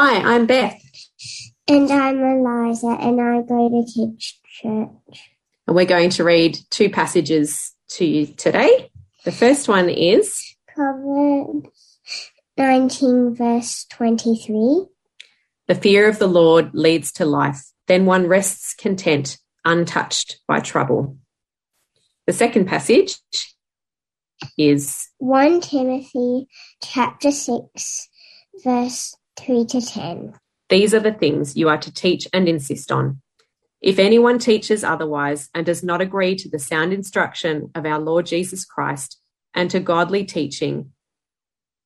Hi, 0.00 0.18
I'm 0.18 0.46
Beth. 0.46 0.80
And 1.66 1.90
I'm 1.90 2.22
Eliza, 2.22 2.86
and 3.00 3.20
I 3.20 3.42
go 3.42 3.68
to 3.68 3.92
Kids 3.92 4.38
Church. 4.46 5.28
And 5.66 5.74
we're 5.74 5.86
going 5.86 6.10
to 6.10 6.22
read 6.22 6.56
two 6.70 6.88
passages 6.88 7.74
to 7.96 8.04
you 8.04 8.26
today. 8.26 8.92
The 9.24 9.32
first 9.32 9.66
one 9.66 9.88
is 9.88 10.54
Proverbs 10.72 11.68
19, 12.56 13.34
verse 13.34 13.86
23. 13.90 14.86
The 15.66 15.74
fear 15.74 16.08
of 16.08 16.20
the 16.20 16.28
Lord 16.28 16.70
leads 16.74 17.10
to 17.14 17.24
life. 17.24 17.60
Then 17.88 18.06
one 18.06 18.28
rests 18.28 18.74
content, 18.74 19.36
untouched 19.64 20.38
by 20.46 20.60
trouble. 20.60 21.18
The 22.28 22.32
second 22.32 22.66
passage 22.66 23.16
is 24.56 25.08
1 25.18 25.60
Timothy 25.60 26.46
chapter 26.80 27.32
6, 27.32 28.08
verse 28.62 29.16
3 29.38 29.64
to 29.66 29.80
10. 29.80 30.34
These 30.68 30.92
are 30.92 31.00
the 31.00 31.12
things 31.12 31.56
you 31.56 31.68
are 31.68 31.78
to 31.78 31.92
teach 31.92 32.28
and 32.32 32.48
insist 32.48 32.92
on. 32.92 33.20
If 33.80 33.98
anyone 33.98 34.38
teaches 34.38 34.82
otherwise 34.82 35.48
and 35.54 35.64
does 35.64 35.84
not 35.84 36.00
agree 36.00 36.34
to 36.36 36.48
the 36.48 36.58
sound 36.58 36.92
instruction 36.92 37.70
of 37.74 37.86
our 37.86 38.00
Lord 38.00 38.26
Jesus 38.26 38.64
Christ 38.64 39.20
and 39.54 39.70
to 39.70 39.80
godly 39.80 40.24
teaching, 40.24 40.92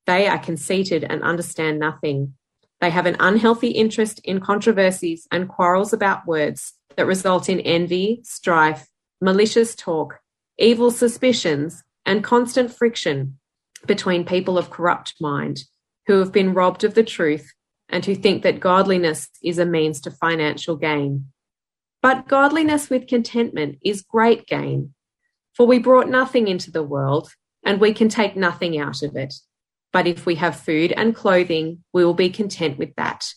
they 0.06 0.26
are 0.26 0.38
conceited 0.38 1.04
and 1.04 1.22
understand 1.22 1.78
nothing. 1.78 2.34
They 2.80 2.90
have 2.90 3.06
an 3.06 3.16
unhealthy 3.20 3.68
interest 3.68 4.20
in 4.24 4.40
controversies 4.40 5.28
and 5.30 5.48
quarrels 5.48 5.92
about 5.92 6.26
words 6.26 6.72
that 6.96 7.06
result 7.06 7.48
in 7.48 7.60
envy, 7.60 8.20
strife, 8.24 8.88
malicious 9.20 9.74
talk, 9.74 10.18
evil 10.58 10.90
suspicions, 10.90 11.84
and 12.04 12.24
constant 12.24 12.74
friction 12.74 13.38
between 13.86 14.24
people 14.24 14.58
of 14.58 14.70
corrupt 14.70 15.14
mind 15.20 15.64
who 16.06 16.18
have 16.18 16.32
been 16.32 16.54
robbed 16.54 16.84
of 16.84 16.94
the 16.94 17.04
truth 17.04 17.52
and 17.88 18.04
who 18.04 18.14
think 18.14 18.42
that 18.42 18.60
godliness 18.60 19.28
is 19.42 19.58
a 19.58 19.66
means 19.66 20.00
to 20.00 20.10
financial 20.10 20.76
gain. 20.76 21.26
But 22.00 22.26
godliness 22.26 22.90
with 22.90 23.06
contentment 23.06 23.78
is 23.84 24.02
great 24.02 24.46
gain, 24.46 24.94
for 25.54 25.66
we 25.66 25.78
brought 25.78 26.08
nothing 26.08 26.48
into 26.48 26.70
the 26.70 26.82
world, 26.82 27.30
and 27.64 27.80
we 27.80 27.94
can 27.94 28.08
take 28.08 28.34
nothing 28.34 28.78
out 28.78 29.02
of 29.02 29.14
it. 29.14 29.34
But 29.92 30.06
if 30.06 30.26
we 30.26 30.36
have 30.36 30.56
food 30.56 30.92
and 30.92 31.14
clothing, 31.14 31.84
we 31.92 32.04
will 32.04 32.14
be 32.14 32.30
content 32.30 32.78
with 32.78 32.94
that. 32.96 33.28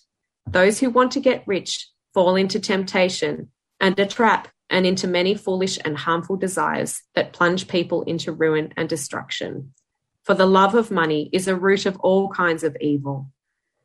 Those 0.48 0.80
who 0.80 0.90
want 0.90 1.12
to 1.12 1.20
get 1.20 1.48
rich 1.48 1.90
fall 2.14 2.36
into 2.36 2.60
temptation 2.60 3.52
and 3.80 4.00
a 4.00 4.06
trap 4.06 4.48
and 4.70 4.86
into 4.86 5.08
many 5.08 5.36
foolish 5.36 5.78
and 5.84 5.98
harmful 5.98 6.38
desires 6.38 7.02
that 7.14 7.34
plunge 7.34 7.68
people 7.68 8.04
into 8.04 8.32
ruin 8.32 8.74
and 8.78 8.90
destruction. 8.90 9.74
For 10.26 10.34
the 10.34 10.48
love 10.48 10.74
of 10.74 10.90
money 10.90 11.30
is 11.32 11.48
a 11.48 11.56
root 11.56 11.86
of 11.86 12.00
all 12.00 12.30
kinds 12.30 12.64
of 12.64 12.76
evil. 12.82 13.30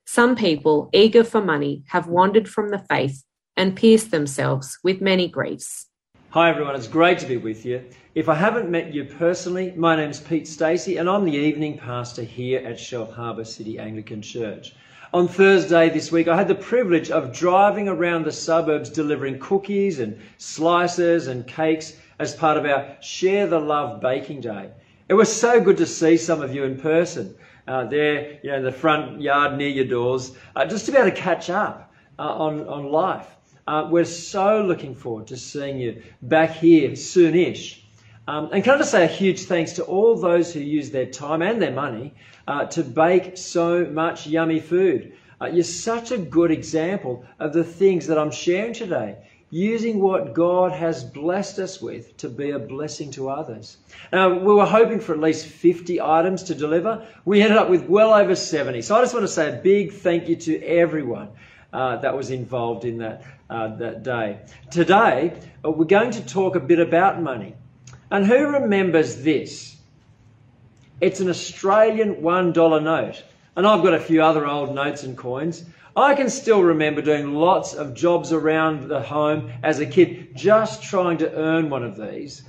Some 0.06 0.34
people, 0.34 0.88
eager 0.94 1.22
for 1.22 1.42
money, 1.42 1.82
have 1.88 2.06
wandered 2.06 2.48
from 2.48 2.70
the 2.70 2.78
faith 2.78 3.24
and 3.58 3.76
pierced 3.76 4.10
themselves 4.10 4.78
with 4.82 5.02
many 5.02 5.28
griefs. 5.28 5.88
Hi 6.30 6.48
everyone, 6.48 6.76
it's 6.76 6.86
great 6.86 7.18
to 7.18 7.26
be 7.26 7.36
with 7.36 7.66
you. 7.66 7.84
If 8.14 8.30
I 8.30 8.36
haven't 8.36 8.70
met 8.70 8.94
you 8.94 9.04
personally, 9.04 9.74
my 9.76 9.94
name's 9.94 10.18
Pete 10.18 10.48
Stacey 10.48 10.96
and 10.96 11.10
I'm 11.10 11.26
the 11.26 11.36
evening 11.36 11.76
pastor 11.76 12.22
here 12.22 12.60
at 12.60 12.78
Shellharbour 12.78 13.46
City 13.46 13.78
Anglican 13.78 14.22
Church. 14.22 14.74
On 15.12 15.28
Thursday 15.28 15.90
this 15.90 16.10
week, 16.10 16.26
I 16.26 16.38
had 16.38 16.48
the 16.48 16.54
privilege 16.54 17.10
of 17.10 17.34
driving 17.34 17.86
around 17.86 18.24
the 18.24 18.32
suburbs 18.32 18.88
delivering 18.88 19.40
cookies 19.40 20.00
and 20.00 20.18
slices 20.38 21.26
and 21.26 21.46
cakes 21.46 21.98
as 22.18 22.34
part 22.34 22.56
of 22.56 22.64
our 22.64 22.96
Share 23.02 23.46
the 23.46 23.60
Love 23.60 24.00
Baking 24.00 24.40
Day. 24.40 24.70
It 25.10 25.14
was 25.14 25.40
so 25.40 25.60
good 25.60 25.78
to 25.78 25.86
see 25.86 26.16
some 26.16 26.40
of 26.40 26.54
you 26.54 26.62
in 26.62 26.78
person 26.78 27.34
uh, 27.66 27.82
there, 27.86 28.38
you 28.44 28.50
know, 28.52 28.58
in 28.58 28.62
the 28.62 28.70
front 28.70 29.20
yard 29.20 29.58
near 29.58 29.68
your 29.68 29.86
doors, 29.86 30.36
uh, 30.54 30.64
just 30.64 30.86
to 30.86 30.92
be 30.92 30.98
able 30.98 31.10
to 31.10 31.16
catch 31.16 31.50
up 31.50 31.92
uh, 32.16 32.22
on, 32.22 32.64
on 32.68 32.92
life. 32.92 33.26
Uh, 33.66 33.88
we're 33.90 34.04
so 34.04 34.62
looking 34.62 34.94
forward 34.94 35.26
to 35.26 35.36
seeing 35.36 35.80
you 35.80 36.00
back 36.22 36.52
here 36.52 36.90
soonish. 36.90 37.80
Um, 38.28 38.50
and 38.52 38.62
can 38.62 38.74
I 38.74 38.78
just 38.78 38.92
say 38.92 39.02
a 39.02 39.08
huge 39.08 39.46
thanks 39.46 39.72
to 39.72 39.82
all 39.82 40.14
those 40.14 40.54
who 40.54 40.60
use 40.60 40.92
their 40.92 41.06
time 41.06 41.42
and 41.42 41.60
their 41.60 41.72
money 41.72 42.14
uh, 42.46 42.66
to 42.66 42.84
bake 42.84 43.36
so 43.36 43.86
much 43.86 44.28
yummy 44.28 44.60
food. 44.60 45.14
Uh, 45.40 45.46
you're 45.46 45.64
such 45.64 46.12
a 46.12 46.18
good 46.18 46.52
example 46.52 47.24
of 47.40 47.52
the 47.52 47.64
things 47.64 48.06
that 48.06 48.16
I'm 48.16 48.30
sharing 48.30 48.74
today, 48.74 49.16
using 49.50 50.00
what 50.00 50.32
God 50.32 50.70
has 50.72 51.02
blessed 51.02 51.58
us 51.58 51.82
with 51.82 52.16
to 52.18 52.28
be 52.28 52.50
a 52.50 52.58
blessing 52.58 53.10
to 53.12 53.28
others. 53.28 53.76
Now, 54.12 54.38
we 54.38 54.54
were 54.54 54.66
hoping 54.66 55.00
for 55.00 55.12
at 55.12 55.20
least 55.20 55.46
50 55.46 56.00
items 56.00 56.44
to 56.44 56.54
deliver. 56.54 57.06
We 57.24 57.42
ended 57.42 57.58
up 57.58 57.68
with 57.68 57.84
well 57.84 58.14
over 58.14 58.36
70. 58.36 58.82
So 58.82 58.96
I 58.96 59.00
just 59.00 59.12
want 59.12 59.24
to 59.24 59.32
say 59.32 59.48
a 59.48 59.60
big 59.60 59.92
thank 59.92 60.28
you 60.28 60.36
to 60.36 60.62
everyone 60.62 61.30
uh, 61.72 61.96
that 61.96 62.16
was 62.16 62.30
involved 62.30 62.84
in 62.84 62.98
that, 62.98 63.24
uh, 63.48 63.76
that 63.76 64.04
day. 64.04 64.38
Today, 64.70 65.36
uh, 65.64 65.70
we're 65.70 65.84
going 65.84 66.12
to 66.12 66.24
talk 66.24 66.54
a 66.54 66.60
bit 66.60 66.78
about 66.78 67.20
money. 67.20 67.56
And 68.10 68.24
who 68.24 68.46
remembers 68.46 69.22
this? 69.22 69.76
It's 71.00 71.20
an 71.20 71.28
Australian 71.28 72.16
$1 72.16 72.82
note. 72.82 73.24
And 73.56 73.66
I've 73.66 73.82
got 73.82 73.94
a 73.94 74.00
few 74.00 74.22
other 74.22 74.46
old 74.46 74.74
notes 74.74 75.02
and 75.02 75.16
coins. 75.16 75.64
I 75.96 76.14
can 76.14 76.30
still 76.30 76.62
remember 76.62 77.02
doing 77.02 77.34
lots 77.34 77.74
of 77.74 77.94
jobs 77.94 78.32
around 78.32 78.88
the 78.88 79.02
home 79.02 79.50
as 79.64 79.80
a 79.80 79.86
kid, 79.86 80.36
just 80.36 80.84
trying 80.84 81.18
to 81.18 81.34
earn 81.34 81.68
one 81.68 81.82
of 81.82 81.96
these. 81.96 82.42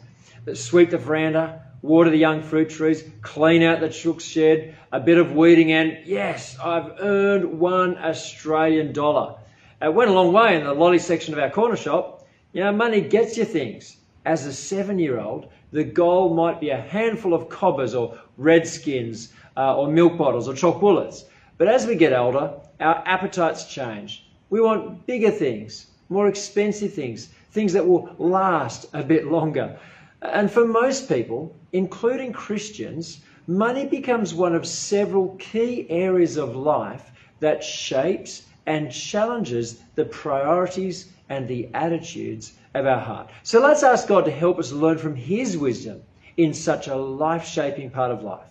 Sweep 0.53 0.91
the 0.91 0.99
veranda, 0.99 1.63
water 1.81 2.11
the 2.11 2.17
young 2.17 2.43
fruit 2.43 2.69
trees, 2.69 3.03
clean 3.23 3.63
out 3.63 3.79
the 3.79 3.89
chook 3.89 4.21
shed, 4.21 4.75
a 4.91 4.99
bit 4.99 5.17
of 5.17 5.33
weeding, 5.33 5.71
and 5.71 5.97
yes, 6.05 6.55
I've 6.63 6.99
earned 6.99 7.59
one 7.59 7.97
Australian 7.97 8.93
dollar. 8.93 9.35
It 9.81 9.91
went 9.91 10.11
a 10.11 10.13
long 10.13 10.31
way 10.31 10.55
in 10.55 10.63
the 10.63 10.73
lolly 10.73 10.99
section 10.99 11.33
of 11.33 11.39
our 11.39 11.49
corner 11.49 11.75
shop. 11.75 12.27
You 12.53 12.63
know, 12.63 12.71
money 12.71 13.01
gets 13.01 13.37
you 13.37 13.45
things. 13.45 13.97
As 14.23 14.45
a 14.45 14.53
seven 14.53 14.99
year 14.99 15.19
old, 15.19 15.47
the 15.71 15.83
goal 15.83 16.35
might 16.35 16.59
be 16.59 16.69
a 16.69 16.79
handful 16.79 17.33
of 17.33 17.49
cobbers 17.49 17.95
or 17.95 18.19
redskins 18.37 19.33
uh, 19.57 19.75
or 19.75 19.87
milk 19.87 20.15
bottles 20.15 20.47
or 20.47 20.53
choc 20.53 20.79
bullets. 20.79 21.25
But 21.61 21.67
as 21.67 21.85
we 21.85 21.93
get 21.93 22.11
older, 22.11 22.53
our 22.79 23.03
appetites 23.05 23.65
change. 23.65 24.25
We 24.49 24.59
want 24.59 25.05
bigger 25.05 25.29
things, 25.29 25.85
more 26.09 26.27
expensive 26.27 26.91
things, 26.91 27.27
things 27.51 27.73
that 27.73 27.87
will 27.87 28.15
last 28.17 28.87
a 28.93 29.03
bit 29.03 29.27
longer. 29.27 29.77
And 30.23 30.49
for 30.49 30.65
most 30.65 31.07
people, 31.07 31.55
including 31.71 32.33
Christians, 32.33 33.21
money 33.45 33.85
becomes 33.85 34.33
one 34.33 34.55
of 34.55 34.65
several 34.65 35.35
key 35.37 35.85
areas 35.91 36.35
of 36.35 36.55
life 36.55 37.11
that 37.41 37.63
shapes 37.63 38.41
and 38.65 38.91
challenges 38.91 39.83
the 39.93 40.05
priorities 40.05 41.13
and 41.29 41.47
the 41.47 41.69
attitudes 41.75 42.53
of 42.73 42.87
our 42.87 43.01
heart. 43.01 43.29
So 43.43 43.61
let's 43.61 43.83
ask 43.83 44.07
God 44.07 44.25
to 44.25 44.31
help 44.31 44.57
us 44.57 44.71
learn 44.71 44.97
from 44.97 45.15
His 45.15 45.59
wisdom 45.59 46.01
in 46.37 46.55
such 46.55 46.87
a 46.87 46.95
life 46.95 47.45
shaping 47.45 47.91
part 47.91 48.09
of 48.09 48.23
life. 48.23 48.49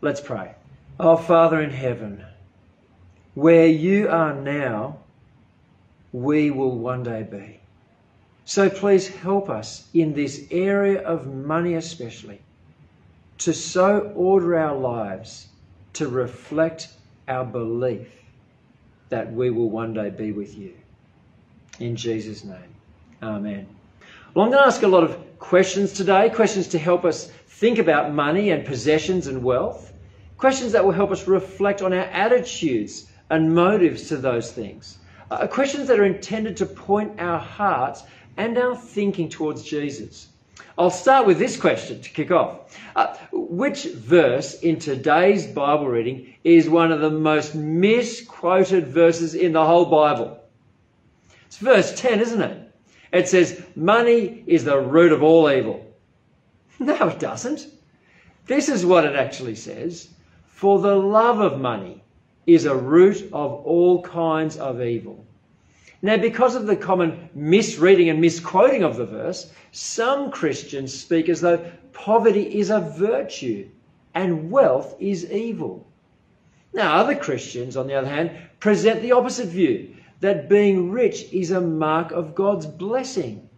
Let's 0.00 0.20
pray. 0.20 0.56
Our 0.98 1.12
oh, 1.12 1.16
Father 1.16 1.60
in 1.60 1.70
heaven, 1.70 2.24
where 3.38 3.68
you 3.68 4.08
are 4.08 4.34
now, 4.34 4.98
we 6.12 6.50
will 6.50 6.76
one 6.76 7.04
day 7.04 7.22
be. 7.22 7.60
So 8.44 8.68
please 8.68 9.06
help 9.06 9.48
us 9.48 9.86
in 9.94 10.12
this 10.12 10.48
area 10.50 11.02
of 11.02 11.28
money, 11.28 11.74
especially, 11.74 12.40
to 13.38 13.54
so 13.54 14.12
order 14.16 14.58
our 14.58 14.76
lives 14.76 15.46
to 15.92 16.08
reflect 16.08 16.88
our 17.28 17.44
belief 17.44 18.08
that 19.08 19.32
we 19.32 19.50
will 19.50 19.70
one 19.70 19.94
day 19.94 20.10
be 20.10 20.32
with 20.32 20.58
you. 20.58 20.74
In 21.78 21.94
Jesus' 21.94 22.42
name. 22.42 22.74
Amen. 23.22 23.68
Well, 24.34 24.46
I'm 24.46 24.50
going 24.50 24.64
to 24.64 24.66
ask 24.66 24.82
a 24.82 24.88
lot 24.88 25.04
of 25.04 25.16
questions 25.38 25.92
today, 25.92 26.28
questions 26.30 26.66
to 26.68 26.78
help 26.78 27.04
us 27.04 27.30
think 27.46 27.78
about 27.78 28.12
money 28.12 28.50
and 28.50 28.66
possessions 28.66 29.28
and 29.28 29.44
wealth, 29.44 29.92
questions 30.38 30.72
that 30.72 30.84
will 30.84 30.90
help 30.90 31.12
us 31.12 31.28
reflect 31.28 31.82
on 31.82 31.92
our 31.92 32.06
attitudes 32.06 33.07
and 33.30 33.54
motives 33.54 34.08
to 34.08 34.16
those 34.16 34.52
things, 34.52 34.98
uh, 35.30 35.46
questions 35.46 35.88
that 35.88 35.98
are 35.98 36.04
intended 36.04 36.56
to 36.56 36.66
point 36.66 37.20
our 37.20 37.38
hearts 37.38 38.02
and 38.36 38.56
our 38.56 38.76
thinking 38.76 39.28
towards 39.28 39.62
Jesus. 39.62 40.28
I'll 40.78 40.90
start 40.90 41.26
with 41.26 41.38
this 41.38 41.56
question 41.56 42.00
to 42.00 42.10
kick 42.10 42.30
off. 42.30 42.78
Uh, 42.94 43.16
which 43.32 43.84
verse 43.84 44.60
in 44.60 44.78
today's 44.78 45.46
Bible 45.46 45.88
reading 45.88 46.34
is 46.44 46.70
one 46.70 46.92
of 46.92 47.00
the 47.00 47.10
most 47.10 47.54
misquoted 47.54 48.86
verses 48.86 49.34
in 49.34 49.52
the 49.52 49.64
whole 49.64 49.86
Bible? 49.86 50.40
It's 51.46 51.56
verse 51.56 51.98
10, 52.00 52.20
isn't 52.20 52.42
it? 52.42 52.72
It 53.12 53.28
says, 53.28 53.62
Money 53.74 54.44
is 54.46 54.64
the 54.64 54.78
root 54.78 55.12
of 55.12 55.22
all 55.22 55.50
evil. 55.50 55.84
No, 56.80 57.08
it 57.08 57.18
doesn't. 57.18 57.66
This 58.46 58.68
is 58.68 58.86
what 58.86 59.04
it 59.04 59.16
actually 59.16 59.56
says 59.56 60.08
For 60.46 60.78
the 60.78 60.94
love 60.94 61.40
of 61.40 61.60
money 61.60 62.04
is 62.48 62.64
a 62.64 62.74
root 62.74 63.28
of 63.32 63.52
all 63.66 64.02
kinds 64.02 64.56
of 64.56 64.80
evil. 64.80 65.22
Now, 66.00 66.16
because 66.16 66.54
of 66.54 66.66
the 66.66 66.76
common 66.76 67.28
misreading 67.34 68.08
and 68.08 68.20
misquoting 68.20 68.82
of 68.82 68.96
the 68.96 69.04
verse, 69.04 69.52
some 69.70 70.30
Christians 70.30 70.98
speak 70.98 71.28
as 71.28 71.42
though 71.42 71.70
poverty 71.92 72.58
is 72.58 72.70
a 72.70 72.80
virtue 72.80 73.68
and 74.14 74.50
wealth 74.50 74.96
is 74.98 75.30
evil. 75.30 75.86
Now, 76.72 76.96
other 76.96 77.14
Christians, 77.14 77.76
on 77.76 77.86
the 77.86 77.94
other 77.94 78.08
hand, 78.08 78.30
present 78.60 79.02
the 79.02 79.12
opposite 79.12 79.48
view 79.48 79.94
that 80.20 80.48
being 80.48 80.90
rich 80.90 81.30
is 81.32 81.50
a 81.50 81.60
mark 81.60 82.12
of 82.12 82.34
God's 82.34 82.66
blessing, 82.66 83.48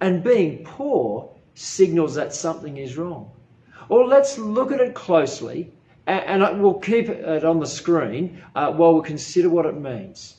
and 0.00 0.24
being 0.24 0.64
poor 0.64 1.28
signals 1.54 2.14
that 2.14 2.34
something 2.34 2.78
is 2.78 2.96
wrong. 2.96 3.30
Or 3.88 4.06
let's 4.06 4.38
look 4.38 4.72
at 4.72 4.80
it 4.80 4.94
closely, 4.94 5.72
and 6.08 6.62
we'll 6.62 6.80
keep 6.80 7.08
it 7.08 7.44
on 7.44 7.60
the 7.60 7.66
screen 7.66 8.42
uh, 8.54 8.72
while 8.72 8.94
we 8.94 9.06
consider 9.06 9.50
what 9.50 9.66
it 9.66 9.76
means. 9.76 10.36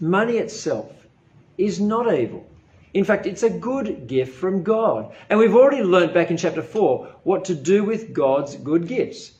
Money 0.00 0.38
itself 0.38 0.92
is 1.56 1.80
not 1.80 2.12
evil. 2.12 2.44
In 2.92 3.04
fact, 3.04 3.26
it's 3.26 3.44
a 3.44 3.50
good 3.50 4.08
gift 4.08 4.34
from 4.34 4.62
God. 4.64 5.12
And 5.30 5.38
we've 5.38 5.54
already 5.54 5.82
learnt 5.82 6.12
back 6.12 6.30
in 6.30 6.36
chapter 6.36 6.62
4 6.62 7.06
what 7.22 7.44
to 7.46 7.54
do 7.54 7.84
with 7.84 8.12
God's 8.12 8.56
good 8.56 8.88
gifts. 8.88 9.32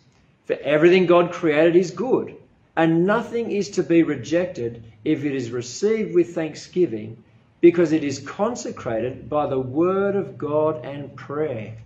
For 0.45 0.57
everything 0.63 1.07
God 1.07 1.33
created 1.33 1.75
is 1.75 1.91
good, 1.91 2.37
and 2.77 3.07
nothing 3.07 3.51
is 3.51 3.71
to 3.71 3.83
be 3.83 4.03
rejected 4.03 4.85
if 5.05 5.25
it 5.25 5.35
is 5.35 5.51
received 5.51 6.15
with 6.15 6.35
thanksgiving, 6.35 7.23
because 7.61 7.93
it 7.93 8.05
is 8.05 8.19
consecrated 8.19 9.29
by 9.29 9.47
the 9.47 9.59
word 9.59 10.17
of 10.17 10.37
God 10.37 10.85
and 10.85 11.17
prayer. 11.17 11.77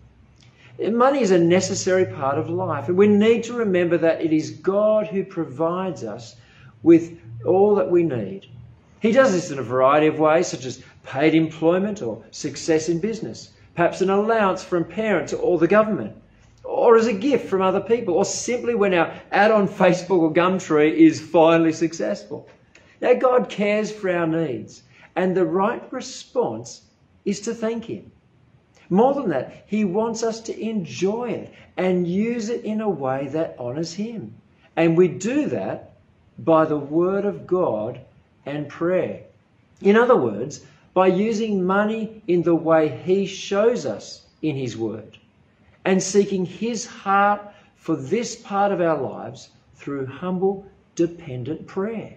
Money 0.80 1.20
is 1.20 1.32
a 1.32 1.38
necessary 1.38 2.06
part 2.06 2.38
of 2.38 2.48
life, 2.48 2.88
and 2.88 2.96
we 2.96 3.08
need 3.08 3.42
to 3.44 3.52
remember 3.52 3.98
that 3.98 4.20
it 4.20 4.32
is 4.32 4.50
God 4.50 5.08
who 5.08 5.24
provides 5.24 6.04
us 6.04 6.36
with 6.84 7.18
all 7.44 7.74
that 7.74 7.90
we 7.90 8.04
need. 8.04 8.46
He 9.00 9.10
does 9.10 9.32
this 9.32 9.50
in 9.50 9.58
a 9.58 9.62
variety 9.62 10.06
of 10.06 10.20
ways, 10.20 10.46
such 10.46 10.64
as 10.64 10.82
paid 11.02 11.34
employment 11.34 12.00
or 12.00 12.22
success 12.30 12.88
in 12.88 13.00
business, 13.00 13.50
perhaps 13.74 14.02
an 14.02 14.10
allowance 14.10 14.62
from 14.62 14.84
parents 14.84 15.32
or 15.32 15.58
the 15.58 15.66
government, 15.66 16.14
or 16.62 16.96
as 16.96 17.08
a 17.08 17.12
gift 17.12 17.48
from 17.48 17.60
other 17.60 17.80
people, 17.80 18.14
or 18.14 18.24
simply 18.24 18.76
when 18.76 18.94
our 18.94 19.12
ad 19.32 19.50
on 19.50 19.66
Facebook 19.66 20.20
or 20.20 20.32
Gumtree 20.32 20.94
is 20.94 21.20
finally 21.20 21.72
successful. 21.72 22.48
Now, 23.00 23.14
God 23.14 23.48
cares 23.48 23.90
for 23.90 24.10
our 24.10 24.28
needs, 24.28 24.84
and 25.16 25.36
the 25.36 25.44
right 25.44 25.82
response 25.92 26.82
is 27.24 27.40
to 27.40 27.54
thank 27.54 27.86
Him. 27.86 28.12
More 28.90 29.14
than 29.14 29.28
that, 29.30 29.64
He 29.66 29.84
wants 29.84 30.22
us 30.22 30.40
to 30.42 30.58
enjoy 30.58 31.30
it 31.30 31.52
and 31.76 32.06
use 32.06 32.48
it 32.48 32.64
in 32.64 32.80
a 32.80 32.88
way 32.88 33.28
that 33.28 33.56
honours 33.58 33.92
Him. 33.94 34.34
And 34.76 34.96
we 34.96 35.08
do 35.08 35.46
that 35.48 35.92
by 36.38 36.64
the 36.64 36.78
Word 36.78 37.24
of 37.24 37.46
God 37.46 38.00
and 38.46 38.68
prayer. 38.68 39.22
In 39.80 39.96
other 39.96 40.16
words, 40.16 40.64
by 40.94 41.08
using 41.08 41.64
money 41.64 42.22
in 42.26 42.42
the 42.42 42.54
way 42.54 42.88
He 43.04 43.26
shows 43.26 43.86
us 43.86 44.26
in 44.42 44.56
His 44.56 44.76
Word 44.76 45.18
and 45.84 46.02
seeking 46.02 46.44
His 46.44 46.86
heart 46.86 47.42
for 47.76 47.96
this 47.96 48.36
part 48.36 48.72
of 48.72 48.80
our 48.80 49.00
lives 49.00 49.50
through 49.74 50.06
humble, 50.06 50.66
dependent 50.94 51.66
prayer. 51.66 52.14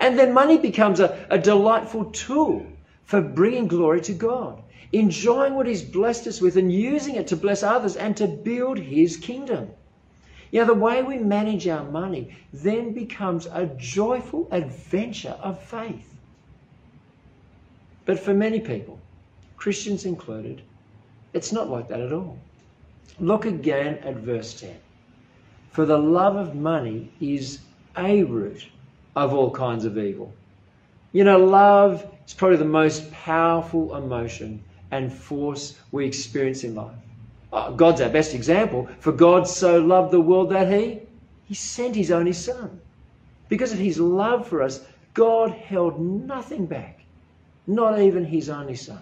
And 0.00 0.18
then 0.18 0.32
money 0.32 0.58
becomes 0.58 1.00
a, 1.00 1.26
a 1.30 1.38
delightful 1.38 2.06
tool 2.06 2.66
for 3.04 3.20
bringing 3.20 3.68
glory 3.68 4.02
to 4.02 4.12
God, 4.12 4.62
enjoying 4.92 5.54
what 5.54 5.66
He's 5.66 5.82
blessed 5.82 6.26
us 6.26 6.40
with 6.40 6.56
and 6.56 6.72
using 6.72 7.16
it 7.16 7.26
to 7.28 7.36
bless 7.36 7.62
others 7.62 7.96
and 7.96 8.16
to 8.16 8.26
build 8.26 8.78
His 8.78 9.16
kingdom. 9.16 9.70
You 10.50 10.60
know, 10.60 10.66
the 10.66 10.74
way 10.74 11.02
we 11.02 11.18
manage 11.18 11.68
our 11.68 11.84
money 11.84 12.34
then 12.52 12.92
becomes 12.92 13.46
a 13.46 13.66
joyful 13.76 14.48
adventure 14.50 15.36
of 15.42 15.62
faith. 15.62 16.14
But 18.06 18.18
for 18.18 18.32
many 18.32 18.60
people, 18.60 18.98
Christians 19.58 20.06
included, 20.06 20.62
it's 21.34 21.52
not 21.52 21.68
like 21.68 21.88
that 21.88 22.00
at 22.00 22.12
all. 22.12 22.38
Look 23.20 23.44
again 23.44 23.98
at 23.98 24.16
verse 24.16 24.58
10. 24.58 24.74
For 25.70 25.84
the 25.84 25.98
love 25.98 26.36
of 26.36 26.54
money 26.54 27.12
is 27.20 27.58
a 27.96 28.22
root 28.22 28.66
of 29.14 29.34
all 29.34 29.50
kinds 29.50 29.84
of 29.84 29.98
evil. 29.98 30.32
You 31.12 31.24
know, 31.24 31.38
love 31.38 32.06
is 32.26 32.32
probably 32.32 32.56
the 32.56 32.64
most 32.64 33.10
powerful 33.12 33.96
emotion 33.96 34.62
and 34.90 35.12
force 35.12 35.78
we 35.92 36.06
experience 36.06 36.64
in 36.64 36.74
life. 36.74 36.96
Oh, 37.52 37.72
God's 37.72 38.00
our 38.00 38.10
best 38.10 38.34
example. 38.34 38.88
For 39.00 39.12
God 39.12 39.48
so 39.48 39.78
loved 39.78 40.10
the 40.10 40.20
world 40.20 40.50
that 40.50 40.72
he, 40.72 41.00
he 41.46 41.54
sent 41.54 41.96
his 41.96 42.10
only 42.10 42.32
son. 42.32 42.80
Because 43.48 43.72
of 43.72 43.78
his 43.78 43.98
love 43.98 44.46
for 44.46 44.62
us, 44.62 44.84
God 45.14 45.50
held 45.50 46.00
nothing 46.00 46.66
back 46.66 46.98
not 47.68 48.00
even 48.00 48.24
his 48.24 48.48
only 48.48 48.74
son. 48.74 49.00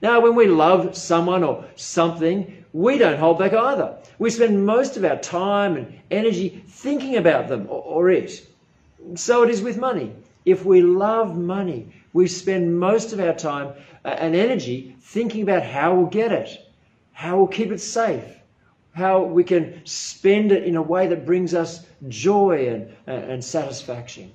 Now, 0.00 0.20
when 0.20 0.34
we 0.34 0.46
love 0.46 0.96
someone 0.96 1.44
or 1.44 1.64
something, 1.76 2.64
we 2.72 2.96
don't 2.96 3.18
hold 3.18 3.38
back 3.38 3.52
either. 3.52 3.96
We 4.18 4.30
spend 4.30 4.64
most 4.64 4.96
of 4.96 5.04
our 5.04 5.18
time 5.18 5.76
and 5.76 6.00
energy 6.10 6.62
thinking 6.68 7.16
about 7.16 7.48
them 7.48 7.66
or, 7.68 7.82
or 7.82 8.10
it. 8.10 8.46
So 9.16 9.42
it 9.42 9.50
is 9.50 9.62
with 9.62 9.78
money. 9.78 10.12
If 10.44 10.64
we 10.64 10.80
love 10.80 11.36
money, 11.36 11.92
we 12.12 12.26
spend 12.28 12.78
most 12.78 13.12
of 13.12 13.20
our 13.20 13.32
time 13.32 13.74
uh, 14.04 14.08
and 14.08 14.34
energy 14.34 14.96
thinking 15.00 15.42
about 15.42 15.62
how 15.62 15.94
we'll 15.94 16.06
get 16.06 16.32
it, 16.32 16.58
how 17.12 17.36
we'll 17.36 17.46
keep 17.46 17.70
it 17.70 17.80
safe, 17.80 18.24
how 18.94 19.22
we 19.22 19.44
can 19.44 19.80
spend 19.84 20.52
it 20.52 20.64
in 20.64 20.76
a 20.76 20.82
way 20.82 21.06
that 21.06 21.24
brings 21.24 21.54
us 21.54 21.86
joy 22.08 22.68
and, 22.68 22.94
and 23.06 23.42
satisfaction. 23.42 24.30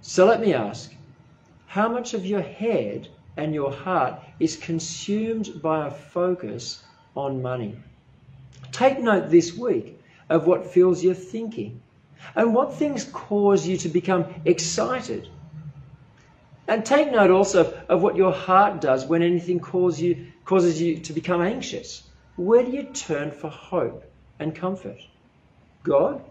So 0.00 0.26
let 0.26 0.40
me 0.40 0.54
ask 0.54 0.94
how 1.66 1.88
much 1.88 2.14
of 2.14 2.24
your 2.24 2.42
head 2.42 3.08
and 3.36 3.54
your 3.54 3.72
heart 3.72 4.20
is 4.38 4.56
consumed 4.56 5.60
by 5.60 5.86
a 5.86 5.90
focus 5.90 6.84
on 7.16 7.42
money? 7.42 7.76
Take 8.70 9.00
note 9.00 9.30
this 9.30 9.56
week 9.56 10.00
of 10.30 10.46
what 10.46 10.66
fills 10.66 11.02
your 11.02 11.14
thinking 11.14 11.80
and 12.36 12.54
what 12.54 12.74
things 12.74 13.04
cause 13.12 13.66
you 13.66 13.76
to 13.78 13.88
become 13.88 14.24
excited. 14.44 15.28
And 16.66 16.84
take 16.84 17.12
note 17.12 17.30
also 17.30 17.78
of 17.88 18.02
what 18.02 18.16
your 18.16 18.32
heart 18.32 18.80
does 18.80 19.04
when 19.04 19.22
anything 19.22 19.60
causes 19.60 20.00
you, 20.00 20.26
causes 20.44 20.80
you 20.80 20.98
to 20.98 21.12
become 21.12 21.42
anxious. 21.42 22.04
Where 22.36 22.64
do 22.64 22.70
you 22.70 22.84
turn 22.84 23.30
for 23.30 23.48
hope 23.50 24.04
and 24.38 24.54
comfort? 24.54 24.98
God? 25.82 26.22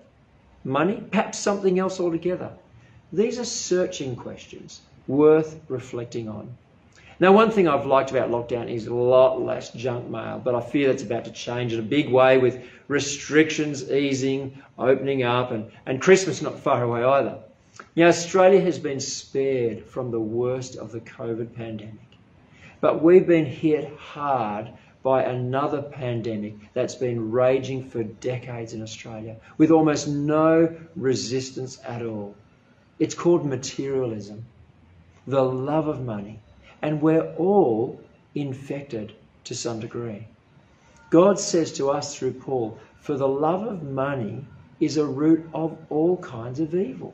Money? 0.64 1.04
Perhaps 1.12 1.38
something 1.38 1.78
else 1.78 2.00
altogether? 2.00 2.52
These 3.12 3.38
are 3.38 3.46
searching 3.46 4.16
questions 4.16 4.82
worth 5.08 5.60
reflecting 5.68 6.28
on. 6.28 6.58
Now, 7.20 7.32
one 7.32 7.52
thing 7.52 7.68
I've 7.68 7.86
liked 7.86 8.10
about 8.10 8.32
lockdown 8.32 8.70
is 8.70 8.88
a 8.88 8.94
lot 8.94 9.40
less 9.40 9.70
junk 9.70 10.10
mail, 10.10 10.42
but 10.44 10.56
I 10.56 10.62
fear 10.62 10.88
that's 10.88 11.04
about 11.04 11.26
to 11.26 11.32
change 11.32 11.74
in 11.74 11.80
a 11.80 11.84
big 11.84 12.10
way 12.10 12.40
with 12.40 12.64
restrictions 12.88 13.92
easing, 13.92 14.62
opening 14.80 15.22
up, 15.24 15.52
and, 15.52 15.72
and 15.86 16.02
Christmas 16.02 16.42
not 16.42 16.60
far 16.60 16.82
away 16.84 17.04
either. 17.04 17.38
Now, 17.96 18.08
Australia 18.08 18.62
has 18.62 18.78
been 18.78 19.00
spared 19.00 19.86
from 19.86 20.12
the 20.12 20.20
worst 20.20 20.76
of 20.76 20.92
the 20.92 21.00
COVID 21.00 21.56
pandemic, 21.56 22.18
but 22.82 23.02
we've 23.02 23.26
been 23.26 23.48
hit 23.48 23.92
hard 23.98 24.70
by 25.02 25.24
another 25.24 25.82
pandemic 25.82 26.54
that's 26.74 26.96
been 26.96 27.32
raging 27.32 27.90
for 27.90 28.04
decades 28.04 28.74
in 28.74 28.82
Australia 28.84 29.38
with 29.58 29.72
almost 29.72 30.08
no 30.08 30.76
resistance 30.96 31.80
at 31.84 32.04
all. 32.04 32.36
It's 33.00 33.16
called 33.16 33.46
materialism 33.46 34.46
the 35.26 35.44
love 35.44 35.88
of 35.88 36.02
money, 36.02 36.40
and 36.82 37.02
we're 37.02 37.34
all 37.38 38.00
infected 38.36 39.14
to 39.46 39.56
some 39.56 39.80
degree. 39.80 40.28
God 41.10 41.40
says 41.40 41.72
to 41.74 41.90
us 41.90 42.16
through 42.16 42.34
Paul, 42.34 42.78
For 43.00 43.18
the 43.18 43.28
love 43.28 43.64
of 43.64 43.84
money 43.84 44.46
is 44.80 44.98
a 44.98 45.06
root 45.06 45.50
of 45.54 45.78
all 45.90 46.18
kinds 46.18 46.60
of 46.60 46.76
evil. 46.76 47.14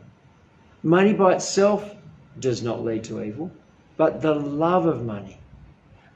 Money 0.84 1.14
by 1.14 1.34
itself 1.34 1.96
does 2.40 2.64
not 2.64 2.84
lead 2.84 3.04
to 3.06 3.22
evil, 3.22 3.52
but 3.98 4.22
the 4.22 4.34
love 4.34 4.86
of 4.86 5.06
money, 5.06 5.38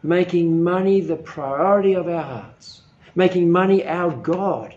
making 0.01 0.63
money 0.63 1.01
the 1.01 1.15
priority 1.15 1.93
of 1.93 2.07
our 2.07 2.23
hearts, 2.23 2.81
making 3.15 3.51
money 3.51 3.85
our 3.85 4.11
God, 4.11 4.75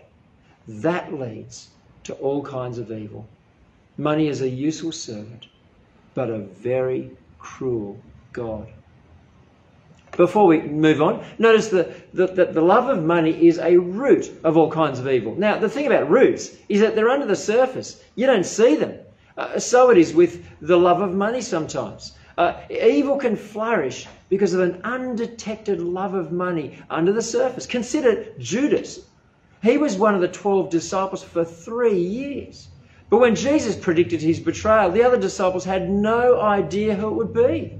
that 0.67 1.13
leads 1.13 1.69
to 2.03 2.13
all 2.15 2.43
kinds 2.43 2.77
of 2.77 2.91
evil. 2.91 3.25
Money 3.97 4.27
is 4.27 4.41
a 4.41 4.49
useful 4.49 4.91
servant 4.91 5.47
but 6.17 6.31
a 6.31 6.39
very 6.39 7.11
cruel 7.37 7.95
God. 8.33 8.67
Before 10.13 10.47
we 10.47 10.61
move 10.63 10.99
on, 10.99 11.23
notice 11.37 11.67
that 11.67 12.11
the, 12.11 12.25
the, 12.25 12.45
the 12.45 12.61
love 12.61 12.89
of 12.89 13.03
money 13.03 13.47
is 13.47 13.59
a 13.59 13.77
root 13.77 14.31
of 14.43 14.57
all 14.57 14.71
kinds 14.71 14.97
of 14.97 15.07
evil. 15.07 15.35
Now, 15.35 15.59
the 15.59 15.69
thing 15.69 15.85
about 15.85 16.09
roots 16.09 16.55
is 16.69 16.81
that 16.81 16.95
they're 16.95 17.11
under 17.11 17.27
the 17.27 17.35
surface. 17.35 18.01
You 18.15 18.25
don't 18.25 18.47
see 18.47 18.77
them. 18.77 18.97
Uh, 19.37 19.59
so 19.59 19.91
it 19.91 19.97
is 19.97 20.13
with 20.13 20.43
the 20.61 20.77
love 20.77 21.01
of 21.01 21.13
money 21.13 21.41
sometimes. 21.41 22.13
Uh, 22.37 22.53
evil 22.69 23.17
can 23.17 23.35
flourish 23.35 24.07
because 24.29 24.53
of 24.53 24.59
an 24.61 24.81
undetected 24.83 25.79
love 25.79 26.13
of 26.13 26.31
money 26.31 26.77
under 26.89 27.13
the 27.13 27.21
surface. 27.21 27.65
Consider 27.65 28.25
Judas. 28.39 28.99
He 29.63 29.77
was 29.77 29.95
one 29.95 30.15
of 30.15 30.21
the 30.21 30.27
12 30.27 30.69
disciples 30.69 31.23
for 31.23 31.43
three 31.45 31.99
years. 31.99 32.67
But 33.09 33.19
when 33.19 33.35
Jesus 33.35 33.75
predicted 33.75 34.21
his 34.21 34.39
betrayal, 34.39 34.91
the 34.91 35.03
other 35.03 35.19
disciples 35.19 35.65
had 35.65 35.89
no 35.89 36.39
idea 36.41 36.95
who 36.95 37.07
it 37.07 37.15
would 37.15 37.33
be. 37.33 37.79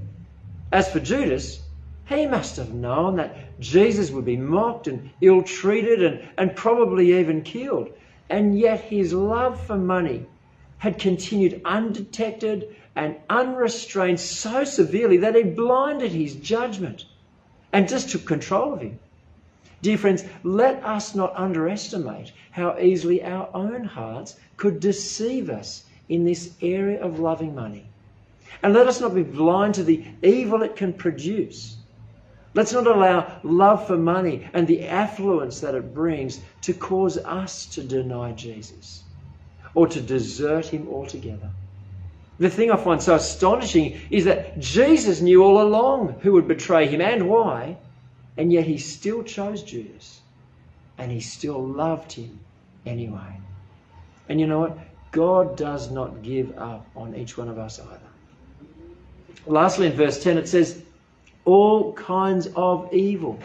As 0.72 0.90
for 0.90 1.00
Judas, 1.00 1.60
he 2.06 2.26
must 2.26 2.56
have 2.56 2.72
known 2.72 3.16
that 3.16 3.60
Jesus 3.60 4.10
would 4.10 4.24
be 4.24 4.36
mocked 4.36 4.86
and 4.86 5.10
ill 5.20 5.42
treated 5.42 6.02
and, 6.02 6.28
and 6.38 6.56
probably 6.56 7.18
even 7.18 7.42
killed. 7.42 7.90
and 8.30 8.58
yet 8.58 8.80
his 8.80 9.12
love 9.12 9.58
for 9.66 9.76
money 9.76 10.26
had 10.78 10.98
continued 10.98 11.60
undetected 11.64 12.74
and 12.94 13.16
unrestrained 13.28 14.18
so 14.20 14.64
severely 14.64 15.16
that 15.18 15.36
it 15.36 15.56
blinded 15.56 16.12
his 16.12 16.36
judgment 16.36 17.04
and 17.72 17.88
just 17.88 18.10
took 18.10 18.24
control 18.24 18.72
of 18.72 18.80
him. 18.80 18.98
Dear 19.82 19.98
friends, 19.98 20.24
let 20.42 20.82
us 20.84 21.14
not 21.14 21.36
underestimate 21.36 22.32
how 22.50 22.78
easily 22.78 23.22
our 23.22 23.48
own 23.54 23.84
hearts 23.84 24.36
could 24.56 24.80
deceive 24.80 25.50
us 25.50 25.84
in 26.08 26.24
this 26.24 26.54
area 26.62 27.00
of 27.00 27.20
loving 27.20 27.54
money. 27.54 27.86
And 28.62 28.72
let 28.72 28.88
us 28.88 29.00
not 29.00 29.14
be 29.14 29.22
blind 29.22 29.74
to 29.74 29.84
the 29.84 30.04
evil 30.22 30.62
it 30.62 30.74
can 30.74 30.92
produce. 30.92 31.76
Let's 32.54 32.72
not 32.72 32.86
allow 32.86 33.40
love 33.42 33.86
for 33.86 33.98
money 33.98 34.48
and 34.52 34.66
the 34.66 34.86
affluence 34.86 35.60
that 35.60 35.74
it 35.74 35.94
brings 35.94 36.40
to 36.62 36.72
cause 36.72 37.18
us 37.18 37.66
to 37.66 37.82
deny 37.82 38.32
Jesus 38.32 39.04
or 39.78 39.86
to 39.86 40.00
desert 40.00 40.66
him 40.66 40.88
altogether. 40.88 41.48
The 42.40 42.50
thing 42.50 42.72
I 42.72 42.76
find 42.76 43.00
so 43.00 43.14
astonishing 43.14 44.00
is 44.10 44.24
that 44.24 44.58
Jesus 44.58 45.20
knew 45.20 45.44
all 45.44 45.62
along 45.62 46.18
who 46.20 46.32
would 46.32 46.48
betray 46.48 46.88
him 46.88 47.00
and 47.00 47.28
why, 47.28 47.76
and 48.36 48.52
yet 48.52 48.66
he 48.66 48.78
still 48.78 49.22
chose 49.22 49.62
Judas 49.62 50.20
and 50.98 51.12
he 51.12 51.20
still 51.20 51.64
loved 51.64 52.10
him 52.10 52.40
anyway. 52.86 53.38
And 54.28 54.40
you 54.40 54.48
know 54.48 54.58
what? 54.58 54.78
God 55.12 55.56
does 55.56 55.92
not 55.92 56.22
give 56.22 56.58
up 56.58 56.84
on 56.96 57.14
each 57.14 57.38
one 57.38 57.48
of 57.48 57.56
us 57.56 57.78
either. 57.78 58.10
Lastly, 59.46 59.86
in 59.86 59.92
verse 59.92 60.20
10, 60.20 60.38
it 60.38 60.48
says, 60.48 60.82
All 61.44 61.92
kinds 61.92 62.48
of 62.56 62.92
evil. 62.92 63.38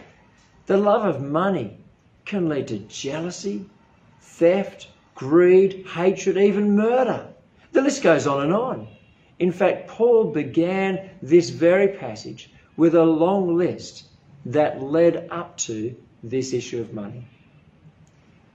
The 0.66 0.78
love 0.78 1.06
of 1.06 1.22
money 1.22 1.78
can 2.26 2.50
lead 2.50 2.70
to 2.70 2.80
jealousy, 2.80 3.66
theft, 4.20 4.88
greed, 5.24 5.86
hatred, 5.88 6.36
even 6.36 6.76
murder. 6.76 7.26
The 7.72 7.82
list 7.82 8.04
goes 8.04 8.28
on 8.28 8.44
and 8.44 8.54
on. 8.54 8.90
In 9.40 9.54
fact, 9.54 9.88
Paul 9.88 10.26
began 10.26 11.10
this 11.22 11.50
very 11.50 11.88
passage 11.88 12.52
with 12.76 12.94
a 12.94 13.06
long 13.06 13.56
list 13.56 14.04
that 14.48 14.84
led 14.84 15.30
up 15.32 15.56
to 15.60 15.96
this 16.22 16.52
issue 16.54 16.82
of 16.82 16.94
money. 16.94 17.26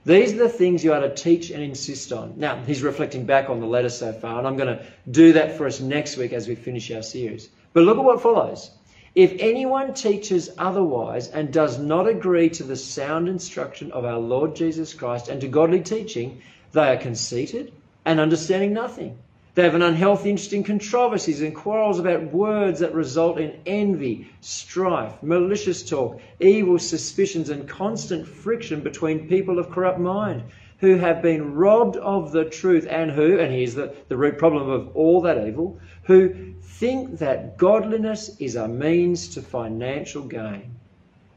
These 0.05 0.33
are 0.33 0.43
the 0.43 0.49
things 0.49 0.83
you 0.83 0.93
are 0.93 1.01
to 1.01 1.13
teach 1.13 1.49
and 1.49 1.63
insist 1.63 2.13
on. 2.13 2.35
Now, 2.37 2.61
he's 2.63 2.83
reflecting 2.83 3.25
back 3.25 3.49
on 3.49 3.59
the 3.59 3.65
letter 3.65 3.89
so 3.89 4.13
far, 4.13 4.37
and 4.37 4.47
I'm 4.47 4.55
going 4.55 4.77
to 4.77 4.85
do 5.09 5.33
that 5.33 5.57
for 5.57 5.65
us 5.65 5.79
next 5.79 6.17
week 6.17 6.33
as 6.33 6.47
we 6.47 6.53
finish 6.53 6.91
our 6.91 7.01
series. 7.01 7.49
But 7.73 7.83
look 7.83 7.97
at 7.97 8.03
what 8.03 8.21
follows. 8.21 8.69
If 9.15 9.33
anyone 9.39 9.95
teaches 9.95 10.51
otherwise 10.57 11.29
and 11.29 11.51
does 11.51 11.79
not 11.79 12.07
agree 12.07 12.49
to 12.51 12.63
the 12.63 12.75
sound 12.75 13.27
instruction 13.27 13.91
of 13.91 14.05
our 14.05 14.19
Lord 14.19 14.55
Jesus 14.55 14.93
Christ 14.93 15.29
and 15.29 15.41
to 15.41 15.47
godly 15.47 15.81
teaching, 15.81 16.41
they 16.71 16.89
are 16.89 16.97
conceited 16.97 17.73
and 18.05 18.19
understanding 18.19 18.73
nothing. 18.73 19.17
They 19.55 19.63
have 19.63 19.75
an 19.75 19.81
unhealthy 19.81 20.29
interest 20.29 20.53
in 20.53 20.63
controversies 20.63 21.41
and 21.41 21.55
quarrels 21.55 21.99
about 21.99 22.31
words 22.31 22.79
that 22.79 22.93
result 22.93 23.39
in 23.39 23.59
envy, 23.65 24.29
strife, 24.41 25.21
malicious 25.21 25.83
talk, 25.83 26.21
evil 26.39 26.79
suspicions, 26.79 27.49
and 27.49 27.67
constant 27.67 28.27
friction 28.27 28.81
between 28.81 29.27
people 29.27 29.59
of 29.59 29.71
corrupt 29.71 29.99
mind 29.99 30.43
who 30.79 30.95
have 30.95 31.21
been 31.21 31.55
robbed 31.55 31.97
of 31.97 32.31
the 32.31 32.45
truth 32.45 32.87
and 32.89 33.11
who, 33.11 33.37
and 33.37 33.51
here's 33.51 33.75
the, 33.75 33.93
the 34.07 34.15
root 34.15 34.37
problem 34.37 34.69
of 34.69 34.95
all 34.95 35.21
that 35.21 35.45
evil, 35.45 35.77
who 36.03 36.53
think 36.61 37.19
that 37.19 37.57
godliness 37.57 38.37
is 38.39 38.55
a 38.55 38.67
means 38.67 39.29
to 39.29 39.41
financial 39.41 40.23
gain. 40.23 40.71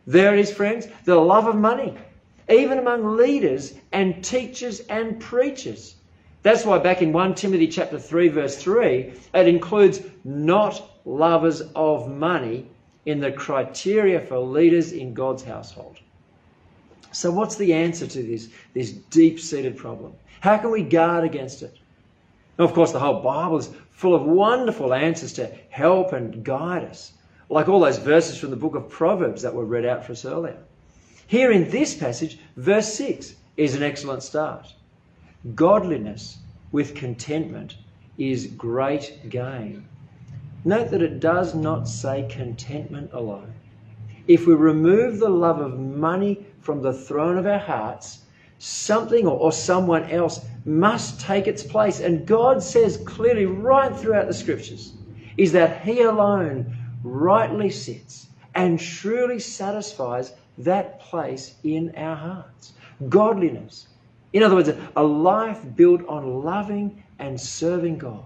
There 0.06 0.34
it 0.34 0.40
is, 0.40 0.52
friends, 0.52 0.86
the 1.04 1.16
love 1.16 1.48
of 1.48 1.56
money, 1.56 1.96
even 2.48 2.78
among 2.78 3.16
leaders 3.16 3.74
and 3.92 4.24
teachers 4.24 4.80
and 4.80 5.20
preachers. 5.20 5.96
That's 6.42 6.64
why 6.64 6.78
back 6.78 7.02
in 7.02 7.12
1 7.12 7.34
Timothy 7.34 7.68
chapter 7.68 7.98
3 7.98 8.28
verse 8.28 8.56
3, 8.56 9.12
it 9.34 9.48
includes 9.48 10.00
not 10.24 10.82
lovers 11.04 11.62
of 11.74 12.10
money 12.10 12.66
in 13.06 13.20
the 13.20 13.32
criteria 13.32 14.20
for 14.20 14.38
leaders 14.38 14.92
in 14.92 15.14
God's 15.14 15.42
household. 15.42 15.98
So 17.12 17.30
what's 17.30 17.56
the 17.56 17.74
answer 17.74 18.06
to 18.06 18.22
this, 18.22 18.48
this 18.74 18.92
deep-seated 18.92 19.76
problem? 19.76 20.14
How 20.40 20.56
can 20.58 20.70
we 20.70 20.82
guard 20.82 21.24
against 21.24 21.62
it? 21.62 21.76
Now, 22.58 22.64
of 22.64 22.72
course, 22.72 22.92
the 22.92 22.98
whole 22.98 23.22
Bible 23.22 23.58
is 23.58 23.70
full 23.90 24.14
of 24.14 24.22
wonderful 24.22 24.94
answers 24.94 25.32
to 25.34 25.46
help 25.70 26.12
and 26.12 26.44
guide 26.44 26.84
us, 26.84 27.12
like 27.48 27.68
all 27.68 27.80
those 27.80 27.98
verses 27.98 28.38
from 28.38 28.50
the 28.50 28.56
book 28.56 28.74
of 28.74 28.88
Proverbs 28.88 29.42
that 29.42 29.54
were 29.54 29.64
read 29.64 29.84
out 29.84 30.04
for 30.04 30.12
us 30.12 30.24
earlier. 30.24 30.58
Here 31.32 31.50
in 31.50 31.70
this 31.70 31.94
passage, 31.94 32.38
verse 32.58 32.92
6 32.92 33.36
is 33.56 33.74
an 33.74 33.82
excellent 33.82 34.22
start. 34.22 34.74
Godliness 35.54 36.36
with 36.72 36.94
contentment 36.94 37.78
is 38.18 38.48
great 38.48 39.30
gain. 39.30 39.88
Note 40.62 40.90
that 40.90 41.00
it 41.00 41.20
does 41.20 41.54
not 41.54 41.88
say 41.88 42.28
contentment 42.28 43.14
alone. 43.14 43.50
If 44.28 44.46
we 44.46 44.52
remove 44.52 45.20
the 45.20 45.30
love 45.30 45.58
of 45.58 45.78
money 45.78 46.44
from 46.60 46.82
the 46.82 46.92
throne 46.92 47.38
of 47.38 47.46
our 47.46 47.58
hearts, 47.58 48.26
something 48.58 49.26
or, 49.26 49.38
or, 49.38 49.52
someone 49.52 50.10
else 50.10 50.44
must 50.66 51.18
take 51.18 51.46
its 51.46 51.62
place. 51.62 52.00
And 52.00 52.26
God 52.26 52.62
says 52.62 52.98
clearly 53.06 53.46
right 53.46 53.96
throughout 53.96 54.26
the 54.26 54.34
scriptures 54.34 54.92
is 55.38 55.52
that 55.52 55.80
He 55.80 56.02
alone 56.02 56.76
rightly 57.02 57.70
sits 57.70 58.26
and 58.54 58.78
truly 58.78 59.38
satisfies 59.38 60.34
that 60.58 61.00
place 61.00 61.54
in 61.64 61.94
our 61.96 62.16
hearts. 62.16 62.72
Godliness, 63.08 63.88
in 64.32 64.42
other 64.42 64.54
words, 64.54 64.70
a 64.96 65.02
life 65.02 65.60
built 65.76 66.06
on 66.08 66.42
loving 66.42 67.02
and 67.18 67.40
serving 67.40 67.98
God. 67.98 68.24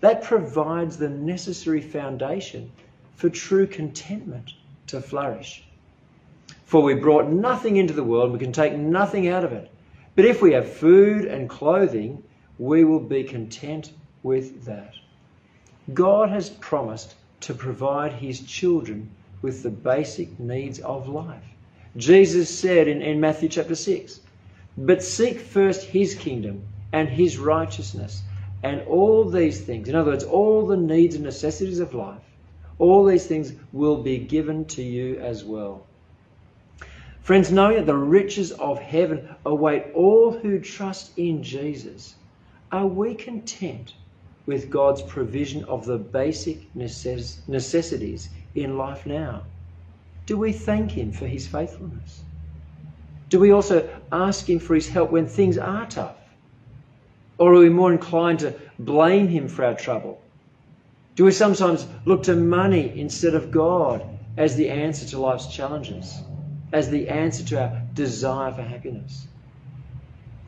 That 0.00 0.22
provides 0.22 0.96
the 0.96 1.08
necessary 1.08 1.80
foundation 1.80 2.70
for 3.16 3.30
true 3.30 3.66
contentment 3.66 4.52
to 4.88 5.00
flourish. 5.00 5.64
For 6.64 6.82
we 6.82 6.94
brought 6.94 7.30
nothing 7.30 7.76
into 7.76 7.94
the 7.94 8.04
world, 8.04 8.32
we 8.32 8.38
can 8.38 8.52
take 8.52 8.74
nothing 8.74 9.28
out 9.28 9.44
of 9.44 9.52
it. 9.52 9.70
But 10.16 10.24
if 10.24 10.42
we 10.42 10.52
have 10.52 10.70
food 10.70 11.24
and 11.24 11.48
clothing, 11.48 12.22
we 12.58 12.84
will 12.84 13.00
be 13.00 13.24
content 13.24 13.92
with 14.22 14.64
that. 14.64 14.94
God 15.92 16.30
has 16.30 16.50
promised 16.50 17.14
to 17.40 17.54
provide 17.54 18.12
his 18.12 18.40
children 18.40 19.10
with 19.44 19.62
the 19.62 19.68
basic 19.68 20.40
needs 20.40 20.78
of 20.78 21.06
life. 21.06 21.44
Jesus 21.98 22.48
said 22.48 22.88
in, 22.88 23.02
in 23.02 23.20
Matthew 23.20 23.50
chapter 23.50 23.74
6, 23.74 24.20
but 24.78 25.02
seek 25.02 25.38
first 25.38 25.84
his 25.84 26.14
kingdom 26.14 26.62
and 26.94 27.10
his 27.10 27.36
righteousness, 27.36 28.22
and 28.62 28.80
all 28.88 29.28
these 29.28 29.60
things, 29.60 29.86
in 29.86 29.94
other 29.94 30.12
words, 30.12 30.24
all 30.24 30.66
the 30.66 30.78
needs 30.78 31.14
and 31.14 31.24
necessities 31.24 31.78
of 31.78 31.92
life, 31.92 32.22
all 32.78 33.04
these 33.04 33.26
things 33.26 33.52
will 33.70 34.02
be 34.02 34.16
given 34.16 34.64
to 34.64 34.82
you 34.82 35.20
as 35.20 35.44
well. 35.44 35.84
Friends, 37.20 37.52
knowing 37.52 37.76
that 37.76 37.86
the 37.86 37.94
riches 37.94 38.50
of 38.52 38.78
heaven 38.78 39.28
await 39.44 39.84
all 39.94 40.32
who 40.32 40.58
trust 40.58 41.18
in 41.18 41.42
Jesus, 41.42 42.14
are 42.72 42.86
we 42.86 43.14
content 43.14 43.92
with 44.46 44.70
God's 44.70 45.02
provision 45.02 45.64
of 45.64 45.84
the 45.84 45.98
basic 45.98 46.74
necessities 46.74 48.30
in 48.54 48.78
life 48.78 49.06
now? 49.06 49.42
Do 50.26 50.38
we 50.38 50.52
thank 50.52 50.92
Him 50.92 51.12
for 51.12 51.26
His 51.26 51.46
faithfulness? 51.46 52.22
Do 53.28 53.40
we 53.40 53.50
also 53.50 53.88
ask 54.12 54.48
Him 54.48 54.58
for 54.58 54.74
His 54.74 54.88
help 54.88 55.10
when 55.10 55.26
things 55.26 55.58
are 55.58 55.86
tough? 55.86 56.16
Or 57.36 57.54
are 57.54 57.58
we 57.58 57.68
more 57.68 57.92
inclined 57.92 58.40
to 58.40 58.54
blame 58.78 59.28
Him 59.28 59.48
for 59.48 59.64
our 59.64 59.74
trouble? 59.74 60.20
Do 61.16 61.24
we 61.24 61.32
sometimes 61.32 61.86
look 62.04 62.24
to 62.24 62.34
money 62.34 62.92
instead 62.98 63.34
of 63.34 63.50
God 63.50 64.04
as 64.36 64.56
the 64.56 64.70
answer 64.70 65.06
to 65.06 65.18
life's 65.18 65.46
challenges, 65.46 66.20
as 66.72 66.90
the 66.90 67.08
answer 67.08 67.44
to 67.44 67.60
our 67.60 67.82
desire 67.94 68.52
for 68.52 68.62
happiness? 68.62 69.26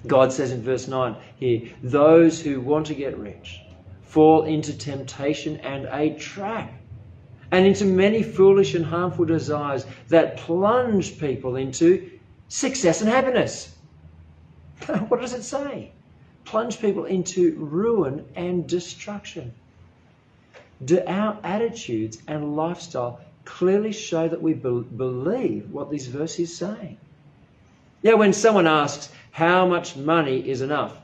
God 0.06 0.32
says 0.32 0.52
in 0.52 0.62
verse 0.62 0.88
9 0.88 1.16
here, 1.36 1.62
those 1.82 2.40
who 2.40 2.60
want 2.60 2.86
to 2.86 2.94
get 2.94 3.18
rich 3.18 3.60
fall 4.02 4.44
into 4.44 4.76
temptation 4.76 5.56
and 5.58 5.86
a 5.86 6.16
trap 6.18 6.72
and 7.50 7.66
into 7.66 7.84
many 7.84 8.22
foolish 8.22 8.74
and 8.74 8.84
harmful 8.84 9.24
desires 9.24 9.86
that 10.08 10.36
plunge 10.36 11.18
people 11.18 11.56
into 11.56 12.10
success 12.48 13.00
and 13.00 13.10
happiness. 13.10 13.74
what 15.08 15.20
does 15.20 15.32
it 15.32 15.42
say? 15.42 15.92
Plunge 16.44 16.80
people 16.80 17.04
into 17.04 17.54
ruin 17.56 18.24
and 18.34 18.68
destruction. 18.68 19.52
Do 20.84 21.02
our 21.06 21.38
attitudes 21.42 22.18
and 22.28 22.56
lifestyle 22.56 23.20
clearly 23.44 23.92
show 23.92 24.28
that 24.28 24.42
we 24.42 24.54
be- 24.54 24.84
believe 24.96 25.70
what 25.70 25.90
this 25.90 26.06
verse 26.06 26.38
is 26.38 26.56
saying? 26.56 26.98
Yeah, 28.02 28.14
when 28.14 28.32
someone 28.32 28.66
asks 28.66 29.10
how 29.32 29.66
much 29.66 29.96
money 29.96 30.48
is 30.48 30.60
enough, 30.60 30.96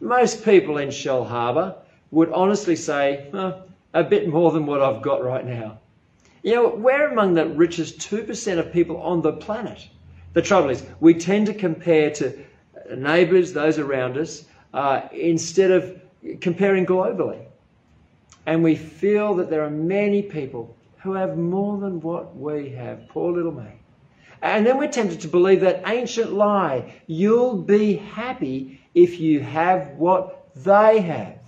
most 0.00 0.44
people 0.44 0.78
in 0.78 0.88
Shellharbour 0.90 1.74
would 2.10 2.30
honestly 2.30 2.76
say, 2.76 3.28
oh, 3.32 3.62
a 3.92 4.04
bit 4.04 4.28
more 4.28 4.52
than 4.52 4.66
what 4.66 4.80
I've 4.80 5.02
got 5.02 5.24
right 5.24 5.44
now. 5.44 5.78
You 6.46 6.54
know, 6.54 6.68
we're 6.68 7.08
among 7.08 7.34
the 7.34 7.44
richest 7.44 7.98
2% 7.98 8.58
of 8.60 8.72
people 8.72 8.98
on 8.98 9.20
the 9.20 9.32
planet. 9.32 9.84
The 10.32 10.42
trouble 10.42 10.70
is, 10.70 10.86
we 11.00 11.14
tend 11.14 11.46
to 11.46 11.54
compare 11.54 12.12
to 12.12 12.38
neighbours, 12.96 13.52
those 13.52 13.80
around 13.80 14.16
us, 14.16 14.44
uh, 14.72 15.08
instead 15.10 15.72
of 15.72 16.00
comparing 16.40 16.86
globally. 16.86 17.40
And 18.46 18.62
we 18.62 18.76
feel 18.76 19.34
that 19.34 19.50
there 19.50 19.64
are 19.64 19.70
many 19.70 20.22
people 20.22 20.76
who 20.98 21.14
have 21.14 21.36
more 21.36 21.78
than 21.78 22.00
what 22.00 22.36
we 22.36 22.70
have. 22.70 23.08
Poor 23.08 23.32
little 23.32 23.50
me. 23.50 23.66
And 24.40 24.64
then 24.64 24.78
we're 24.78 24.86
tempted 24.86 25.22
to 25.22 25.28
believe 25.28 25.62
that 25.62 25.82
ancient 25.88 26.32
lie 26.32 26.94
you'll 27.08 27.56
be 27.56 27.96
happy 27.96 28.80
if 28.94 29.18
you 29.18 29.40
have 29.40 29.88
what 29.96 30.46
they 30.54 31.00
have. 31.00 31.38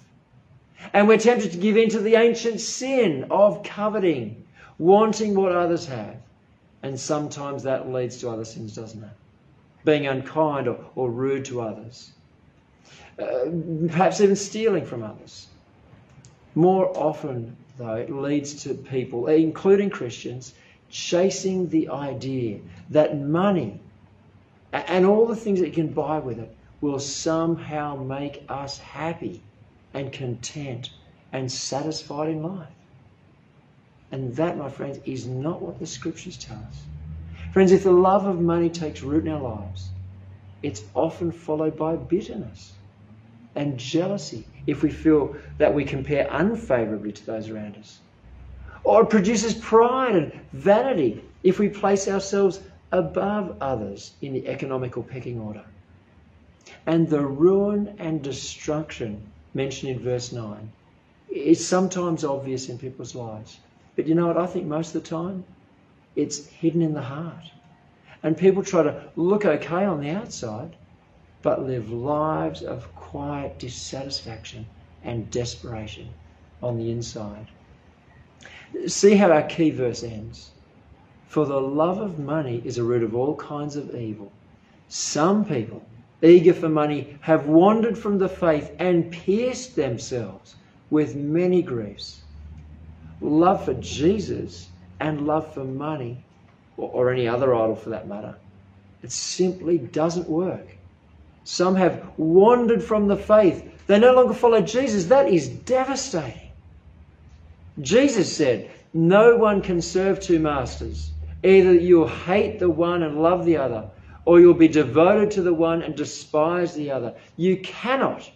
And 0.93 1.07
we're 1.07 1.19
tempted 1.19 1.53
to 1.53 1.59
give 1.59 1.77
in 1.77 1.89
to 1.91 2.01
the 2.01 2.17
ancient 2.17 2.61
sin 2.61 3.29
of 3.31 3.63
coveting, 3.63 4.43
wanting 4.79 5.35
what 5.35 5.53
others 5.53 5.87
have. 5.87 6.17
And 6.83 6.99
sometimes 6.99 7.65
that 7.65 7.93
leads 7.93 8.19
to 8.19 8.31
other 8.31 8.45
sins, 8.45 8.75
doesn't 8.75 9.03
it? 9.03 9.11
Being 9.85 10.07
unkind 10.07 10.69
or, 10.69 10.79
or 10.95 11.11
rude 11.11 11.45
to 11.47 11.61
others. 11.61 12.13
Uh, 13.19 13.51
perhaps 13.89 14.21
even 14.21 14.37
stealing 14.37 14.85
from 14.85 15.03
others. 15.03 15.49
More 16.55 16.97
often, 16.97 17.57
though, 17.77 17.95
it 17.95 18.11
leads 18.11 18.63
to 18.63 18.75
people, 18.75 19.27
including 19.27 19.91
Christians, 19.91 20.55
chasing 20.89 21.69
the 21.69 21.89
idea 21.89 22.61
that 22.91 23.19
money 23.19 23.81
and 24.73 25.07
all 25.07 25.27
the 25.27 25.37
things 25.37 25.61
that 25.61 25.69
you 25.69 25.73
can 25.73 25.89
buy 25.89 26.19
with 26.19 26.39
it 26.39 26.55
will 26.81 26.99
somehow 26.99 27.97
make 27.97 28.45
us 28.49 28.79
happy 28.79 29.43
and 29.95 30.13
content 30.13 30.91
and 31.33 31.51
satisfied 31.51 32.29
in 32.29 32.43
life. 32.43 32.69
And 34.11 34.35
that, 34.37 34.57
my 34.57 34.71
friends, 34.71 34.99
is 35.05 35.27
not 35.27 35.61
what 35.61 35.79
the 35.79 35.87
scriptures 35.87 36.37
tell 36.37 36.57
us. 36.57 36.83
Friends, 37.53 37.73
if 37.73 37.85
the 37.85 37.93
love 37.93 38.27
of 38.27 38.41
money 38.41 38.71
takes 38.71 39.03
root 39.03 39.27
in 39.27 39.33
our 39.33 39.41
lives, 39.41 39.89
it's 40.63 40.83
often 40.95 41.31
followed 41.31 41.77
by 41.77 41.97
bitterness 41.97 42.73
and 43.55 43.79
jealousy 43.79 44.45
if 44.67 44.83
we 44.83 44.91
feel 44.91 45.37
that 45.59 45.75
we 45.75 45.85
compare 45.85 46.29
unfavorably 46.31 47.13
to 47.13 47.27
those 47.27 47.49
around 47.49 47.77
us. 47.77 47.99
Or 48.85 49.03
it 49.03 49.11
produces 49.11 49.55
pride 49.55 50.15
and 50.15 50.33
vanity 50.53 51.23
if 51.43 51.59
we 51.59 51.69
place 51.69 52.09
ourselves 52.09 52.61
above 52.93 53.57
others 53.61 54.13
in 54.23 54.33
the 54.33 54.49
economical 54.49 55.03
pecking 55.03 55.41
order. 55.41 55.65
And 56.87 57.09
the 57.09 57.25
ruin 57.25 57.95
and 57.99 58.23
destruction 58.23 59.23
mentioned 59.55 59.93
in 59.93 59.99
verse 59.99 60.33
9 60.33 60.71
is 61.31 61.67
sometimes 61.67 62.25
obvious 62.25 62.69
in 62.69 62.79
people's 62.79 63.15
lives. 63.15 63.59
But 63.99 64.07
you 64.07 64.15
know 64.15 64.29
what? 64.29 64.37
I 64.37 64.47
think 64.47 64.67
most 64.67 64.95
of 64.95 65.03
the 65.03 65.09
time 65.09 65.43
it's 66.15 66.47
hidden 66.47 66.83
in 66.83 66.95
the 66.95 67.03
heart. 67.03 67.51
And 68.23 68.39
people 68.39 68.63
try 68.63 68.85
to 68.85 69.11
look 69.17 69.45
okay 69.45 69.85
on 69.85 70.01
the 70.01 70.11
outside, 70.11 70.77
but 71.43 71.67
live 71.67 71.91
lives 71.91 72.63
of 72.63 72.95
quiet 72.95 73.59
dissatisfaction 73.59 74.67
and 75.03 75.29
desperation 75.33 76.11
on 76.63 76.79
the 76.79 76.93
inside. 76.93 77.49
See 78.87 79.17
how 79.17 79.33
our 79.33 79.43
key 79.43 79.71
verse 79.71 80.05
ends. 80.05 80.53
For 81.27 81.45
the 81.45 81.61
love 81.61 81.99
of 81.99 82.21
money 82.21 82.63
is 82.65 82.79
a 82.79 82.85
root 82.85 83.03
of 83.03 83.17
all 83.17 83.35
kinds 83.35 83.75
of 83.75 83.97
evil. 83.97 84.31
Some 84.87 85.45
people, 85.45 85.83
eager 86.23 86.55
for 86.55 86.69
money, 86.69 87.19
have 87.23 87.49
wandered 87.49 87.99
from 87.99 88.19
the 88.19 88.29
faith 88.29 88.71
and 88.79 89.11
pierced 89.11 89.75
themselves 89.75 90.55
with 90.89 91.17
many 91.17 91.63
griefs. 91.63 92.23
Love 93.21 93.65
for 93.65 93.75
Jesus 93.75 94.69
and 95.01 95.27
love 95.27 95.53
for 95.55 95.65
money, 95.65 96.25
or, 96.77 96.91
or 96.91 97.13
any 97.13 97.27
other 97.27 97.55
idol 97.55 97.77
for 97.77 97.91
that 97.91 98.09
matter, 98.09 98.35
it 99.03 99.13
simply 99.13 99.79
doesn't 99.79 100.29
work. 100.29 100.77
Some 101.45 101.77
have 101.77 102.13
wandered 102.17 102.83
from 102.83 103.09
the 103.09 103.17
faith. 103.17 103.87
They 103.87 103.99
no 103.99 104.13
longer 104.13 104.35
follow 104.35 104.61
Jesus. 104.61 105.07
That 105.07 105.29
is 105.29 105.49
devastating. 105.49 106.51
Jesus 107.81 108.35
said, 108.35 108.71
No 108.93 109.37
one 109.37 109.63
can 109.63 109.81
serve 109.81 110.21
two 110.21 110.41
masters. 110.41 111.13
Either 111.43 111.73
you'll 111.73 112.09
hate 112.09 112.59
the 112.59 112.69
one 112.69 113.03
and 113.03 113.23
love 113.23 113.45
the 113.45 113.57
other, 113.57 113.89
or 114.25 114.41
you'll 114.41 114.55
be 114.55 114.69
devoted 114.69 115.31
to 115.31 115.43
the 115.43 115.55
one 115.55 115.83
and 115.83 115.95
despise 115.95 116.75
the 116.75 116.91
other. 116.91 117.15
You 117.37 117.59
cannot 117.59 118.31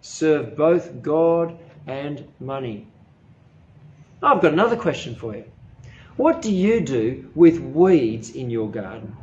serve 0.00 0.56
both 0.56 1.00
God 1.00 1.56
and 1.86 2.26
money. 2.40 2.86
I've 4.22 4.42
got 4.42 4.52
another 4.52 4.76
question 4.76 5.14
for 5.14 5.34
you. 5.34 5.44
What 6.16 6.42
do 6.42 6.52
you 6.52 6.80
do 6.80 7.30
with 7.34 7.60
weeds 7.60 8.30
in 8.30 8.50
your 8.50 8.70
garden? 8.70 9.16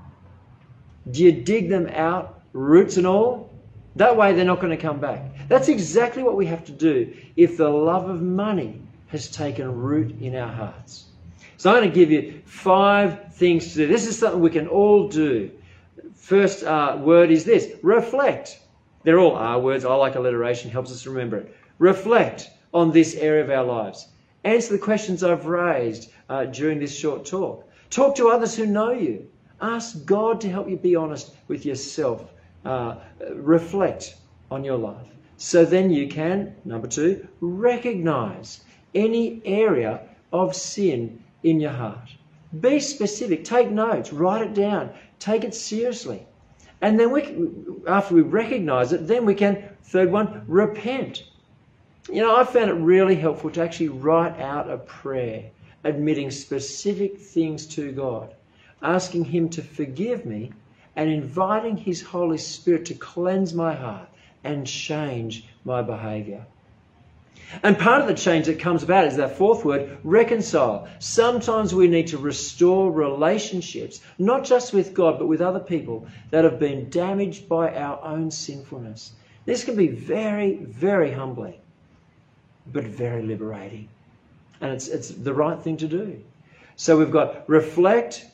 Do 1.12 1.24
you 1.24 1.32
dig 1.34 1.70
them 1.70 1.88
out, 1.88 2.42
roots 2.54 2.98
and 2.98 3.06
all? 3.06 3.54
That 3.98 4.16
way 4.16 4.34
they're 4.34 4.46
not 4.46 4.60
going 4.60 4.76
to 4.76 4.82
come 4.82 5.00
back. 5.00 5.48
That's 5.50 5.68
exactly 5.68 6.24
what 6.24 6.38
we 6.38 6.46
have 6.48 6.66
to 6.66 6.72
do 6.72 7.14
if 7.36 7.58
the 7.58 7.70
love 7.70 8.10
of 8.10 8.22
money 8.22 8.82
has 9.08 9.30
taken 9.30 9.82
root 9.82 10.20
in 10.22 10.36
our 10.36 10.52
hearts. 10.52 11.06
So 11.58 11.70
I'm 11.70 11.78
going 11.78 11.90
to 11.90 11.96
give 11.96 12.12
you 12.12 12.42
five 12.46 13.34
things 13.36 13.70
to 13.74 13.80
do. 13.80 13.88
This 13.88 14.08
is 14.08 14.18
something 14.18 14.42
we 14.42 14.50
can 14.50 14.68
all 14.68 15.08
do. 15.10 15.52
First 16.16 16.64
uh, 16.64 16.98
word 17.00 17.32
is 17.32 17.44
this 17.44 17.72
reflect. 17.84 18.60
They're 19.04 19.20
all 19.20 19.36
R 19.36 19.60
words. 19.60 19.86
I 19.86 19.94
like 19.96 20.16
alliteration, 20.16 20.72
helps 20.72 20.92
us 20.92 21.06
remember 21.06 21.38
it. 21.38 21.56
Reflect 21.78 22.50
on 22.74 22.92
this 22.92 23.16
area 23.16 23.44
of 23.44 23.50
our 23.50 23.64
lives. 23.64 24.08
Answer 24.46 24.74
the 24.74 24.80
questions 24.80 25.24
I've 25.24 25.48
raised 25.48 26.12
uh, 26.30 26.46
during 26.46 26.80
this 26.80 26.96
short 26.96 27.26
talk. 27.26 27.68
Talk 27.90 28.16
to 28.18 28.30
others 28.30 28.56
who 28.56 28.68
know 28.68 28.92
you. 28.92 29.28
Ask 29.60 30.06
God 30.06 30.40
to 30.42 30.50
help 30.50 30.70
you 30.70 30.78
be 30.78 30.96
honest 30.96 31.34
with 31.48 31.66
yourself. 31.66 32.32
Uh, 32.64 32.98
reflect 33.34 34.16
on 34.52 34.64
your 34.64 34.78
life. 34.78 35.08
So 35.38 35.66
then 35.66 35.90
you 35.90 36.08
can, 36.08 36.56
number 36.64 36.88
two, 36.88 37.28
recognize 37.42 38.64
any 38.94 39.42
area 39.46 40.02
of 40.32 40.56
sin 40.56 41.24
in 41.44 41.60
your 41.60 41.72
heart. 41.72 42.10
Be 42.60 42.80
specific. 42.80 43.44
Take 43.44 43.72
notes. 43.72 44.14
Write 44.14 44.44
it 44.44 44.54
down. 44.54 44.92
Take 45.20 45.44
it 45.44 45.56
seriously. 45.56 46.26
And 46.82 47.00
then 47.00 47.12
we, 47.12 47.48
after 47.88 48.14
we 48.14 48.22
recognize 48.22 48.94
it, 48.94 49.08
then 49.08 49.26
we 49.26 49.34
can, 49.34 49.64
third 49.84 50.12
one, 50.12 50.44
repent. 50.48 51.24
You 52.08 52.22
know, 52.22 52.36
I 52.36 52.44
found 52.44 52.70
it 52.70 52.74
really 52.74 53.16
helpful 53.16 53.50
to 53.52 53.64
actually 53.64 53.90
write 53.90 54.40
out 54.40 54.70
a 54.70 54.78
prayer 54.78 55.46
admitting 55.84 56.30
specific 56.30 57.18
things 57.18 57.66
to 57.68 57.92
God, 57.92 58.34
asking 58.82 59.26
Him 59.26 59.50
to 59.50 59.64
forgive 59.64 60.26
me, 60.26 60.52
and 60.96 61.10
inviting 61.10 61.78
His 61.78 62.04
Holy 62.04 62.38
Spirit 62.38 62.86
to 62.86 62.94
cleanse 62.94 63.54
my 63.54 63.74
heart 63.74 64.08
and 64.44 64.68
change 64.68 65.48
my 65.64 65.82
behavior. 65.82 66.46
And 67.64 67.78
part 67.78 68.02
of 68.02 68.08
the 68.08 68.14
change 68.14 68.46
that 68.46 68.60
comes 68.60 68.84
about 68.84 69.08
is 69.08 69.18
that 69.18 69.38
fourth 69.38 69.66
word, 69.66 69.98
reconcile. 70.04 70.88
Sometimes 71.00 71.74
we 71.74 71.88
need 71.88 72.08
to 72.08 72.18
restore 72.18 72.92
relationships, 72.92 74.02
not 74.18 74.44
just 74.44 74.74
with 74.74 74.94
God, 74.94 75.20
but 75.20 75.28
with 75.28 75.42
other 75.42 75.60
people 75.60 76.08
that 76.30 76.44
have 76.44 76.60
been 76.60 76.90
damaged 76.90 77.50
by 77.50 77.76
our 77.76 78.04
own 78.04 78.30
sinfulness. 78.32 79.14
This 79.46 79.64
can 79.64 79.76
be 79.76 79.88
very, 79.88 80.56
very 80.56 81.12
humbling, 81.12 81.60
but 82.72 82.84
very 82.84 83.22
liberating. 83.22 83.88
And 84.62 84.72
it's, 84.72 84.88
it's 84.88 85.10
the 85.10 85.34
right 85.34 85.60
thing 85.62 85.78
to 85.78 85.88
do. 85.88 86.22
So 86.76 86.98
we've 86.98 87.12
got 87.12 87.48
reflect, 87.48 88.26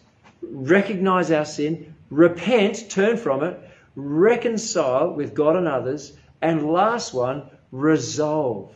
recognize 0.42 1.32
our 1.32 1.46
sin, 1.46 1.94
repent, 2.10 2.90
turn 2.90 3.18
from 3.18 3.44
it, 3.44 3.60
reconcile 3.96 5.14
with 5.14 5.34
God 5.34 5.56
and 5.56 5.68
others, 5.68 6.14
and 6.42 6.72
last 6.72 7.14
one, 7.14 7.44
resolve 7.72 8.74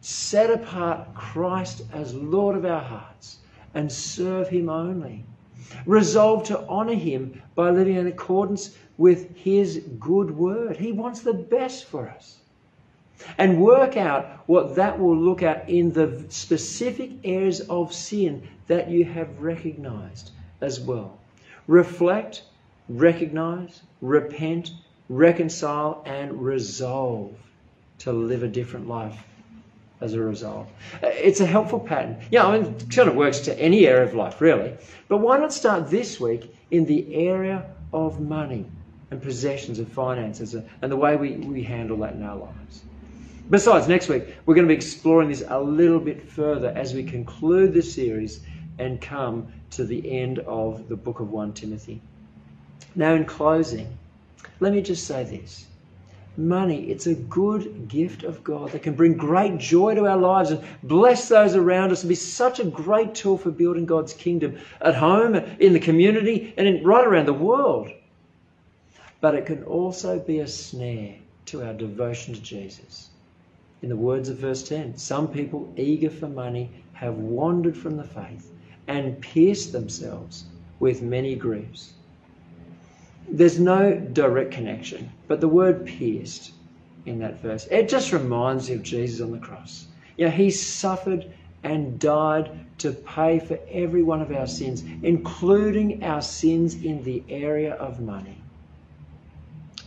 set 0.00 0.50
apart 0.50 1.14
Christ 1.14 1.82
as 1.92 2.14
Lord 2.14 2.56
of 2.56 2.64
our 2.64 2.80
hearts 2.80 3.38
and 3.74 3.90
serve 3.90 4.48
Him 4.48 4.68
only. 4.68 5.24
Resolve 5.86 6.44
to 6.44 6.66
honour 6.66 6.94
Him 6.94 7.42
by 7.54 7.70
living 7.70 7.96
in 7.96 8.06
accordance 8.06 8.76
with 8.96 9.36
His 9.36 9.82
good 9.98 10.30
word. 10.30 10.76
He 10.76 10.92
wants 10.92 11.20
the 11.20 11.34
best 11.34 11.86
for 11.86 12.08
us. 12.08 12.38
And 13.36 13.60
work 13.60 13.96
out 13.96 14.42
what 14.46 14.76
that 14.76 14.98
will 14.98 15.16
look 15.16 15.42
at 15.42 15.68
in 15.68 15.92
the 15.92 16.24
specific 16.28 17.10
areas 17.24 17.60
of 17.60 17.92
sin 17.92 18.48
that 18.68 18.90
you 18.90 19.04
have 19.04 19.40
recognized 19.40 20.30
as 20.60 20.80
well. 20.80 21.18
Reflect, 21.66 22.42
recognize, 22.88 23.82
repent, 24.00 24.70
reconcile, 25.08 26.02
and 26.06 26.42
resolve 26.42 27.34
to 27.98 28.12
live 28.12 28.42
a 28.42 28.48
different 28.48 28.88
life 28.88 29.24
as 30.00 30.14
a 30.14 30.20
result. 30.20 30.68
It's 31.02 31.40
a 31.40 31.46
helpful 31.46 31.80
pattern. 31.80 32.18
Yeah, 32.30 32.46
I 32.46 32.58
mean, 32.58 32.74
it 32.74 32.90
kind 32.90 33.08
of 33.08 33.16
works 33.16 33.40
to 33.40 33.58
any 33.58 33.86
area 33.86 34.04
of 34.04 34.14
life, 34.14 34.40
really. 34.40 34.76
But 35.08 35.18
why 35.18 35.38
not 35.38 35.52
start 35.52 35.90
this 35.90 36.20
week 36.20 36.54
in 36.70 36.84
the 36.84 37.14
area 37.14 37.66
of 37.92 38.20
money 38.20 38.66
and 39.10 39.20
possessions 39.20 39.78
and 39.78 39.90
finances 39.90 40.54
and 40.54 40.92
the 40.92 40.96
way 40.96 41.16
we, 41.16 41.32
we 41.32 41.62
handle 41.62 41.96
that 41.98 42.14
in 42.14 42.22
our 42.22 42.36
lives? 42.36 42.82
Besides, 43.50 43.88
next 43.88 44.10
week, 44.10 44.24
we're 44.44 44.54
going 44.54 44.66
to 44.66 44.74
be 44.74 44.76
exploring 44.76 45.30
this 45.30 45.42
a 45.48 45.58
little 45.58 46.00
bit 46.00 46.28
further 46.30 46.68
as 46.76 46.92
we 46.92 47.02
conclude 47.02 47.72
the 47.72 47.80
series 47.80 48.40
and 48.78 49.00
come 49.00 49.50
to 49.70 49.84
the 49.84 50.20
end 50.20 50.40
of 50.40 50.86
the 50.90 50.96
book 50.96 51.20
of 51.20 51.30
1 51.30 51.54
Timothy. 51.54 52.02
Now, 52.94 53.14
in 53.14 53.24
closing, 53.24 53.96
let 54.60 54.74
me 54.74 54.82
just 54.82 55.06
say 55.06 55.24
this. 55.24 55.66
Money, 56.36 56.90
it's 56.90 57.06
a 57.06 57.14
good 57.14 57.88
gift 57.88 58.22
of 58.22 58.44
God 58.44 58.72
that 58.72 58.82
can 58.82 58.92
bring 58.92 59.16
great 59.16 59.56
joy 59.56 59.94
to 59.94 60.06
our 60.06 60.18
lives 60.18 60.50
and 60.50 60.62
bless 60.82 61.30
those 61.30 61.54
around 61.54 61.90
us 61.90 62.02
and 62.02 62.10
be 62.10 62.14
such 62.16 62.60
a 62.60 62.64
great 62.64 63.14
tool 63.14 63.38
for 63.38 63.50
building 63.50 63.86
God's 63.86 64.12
kingdom 64.12 64.58
at 64.82 64.94
home, 64.94 65.34
in 65.34 65.72
the 65.72 65.80
community, 65.80 66.52
and 66.58 66.68
in, 66.68 66.84
right 66.84 67.06
around 67.06 67.26
the 67.26 67.32
world. 67.32 67.88
But 69.22 69.34
it 69.34 69.46
can 69.46 69.64
also 69.64 70.18
be 70.18 70.40
a 70.40 70.46
snare 70.46 71.14
to 71.46 71.64
our 71.64 71.72
devotion 71.72 72.34
to 72.34 72.42
Jesus. 72.42 73.08
In 73.80 73.88
the 73.88 73.96
words 73.96 74.28
of 74.28 74.38
verse 74.38 74.62
10, 74.68 74.96
some 74.96 75.28
people 75.28 75.72
eager 75.76 76.10
for 76.10 76.28
money 76.28 76.70
have 76.94 77.14
wandered 77.14 77.76
from 77.76 77.96
the 77.96 78.04
faith 78.04 78.50
and 78.88 79.20
pierced 79.20 79.72
themselves 79.72 80.44
with 80.80 81.02
many 81.02 81.36
griefs. 81.36 81.92
There's 83.30 83.60
no 83.60 83.94
direct 83.94 84.50
connection, 84.50 85.10
but 85.28 85.40
the 85.40 85.48
word 85.48 85.86
pierced 85.86 86.52
in 87.06 87.18
that 87.20 87.40
verse, 87.40 87.66
it 87.70 87.88
just 87.88 88.12
reminds 88.12 88.68
you 88.68 88.76
of 88.76 88.82
Jesus 88.82 89.20
on 89.20 89.32
the 89.32 89.38
cross. 89.38 89.86
You 90.16 90.26
know, 90.26 90.30
he 90.30 90.50
suffered 90.50 91.26
and 91.62 91.98
died 91.98 92.50
to 92.78 92.92
pay 92.92 93.38
for 93.38 93.58
every 93.70 94.02
one 94.02 94.20
of 94.22 94.32
our 94.32 94.46
sins, 94.46 94.84
including 95.02 96.04
our 96.04 96.22
sins 96.22 96.74
in 96.74 97.02
the 97.04 97.22
area 97.28 97.74
of 97.74 98.00
money. 98.00 98.38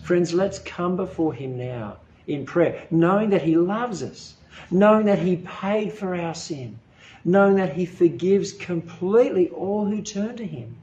Friends, 0.02 0.34
let's 0.34 0.60
come 0.60 0.96
before 0.96 1.34
him 1.34 1.58
now 1.58 1.98
in 2.34 2.46
prayer, 2.46 2.86
knowing 2.92 3.30
that 3.32 3.42
he 3.42 3.56
loves 3.56 4.04
us, 4.04 4.36
knowing 4.70 5.06
that 5.06 5.20
he 5.20 5.38
paid 5.38 5.94
for 5.94 6.16
our 6.16 6.36
sin, 6.36 6.80
knowing 7.24 7.56
that 7.56 7.74
he 7.74 7.86
forgives 7.86 8.54
completely 8.54 9.50
all 9.50 9.86
who 9.86 10.02
turn 10.02 10.36
to 10.38 10.46
him. 10.46 10.76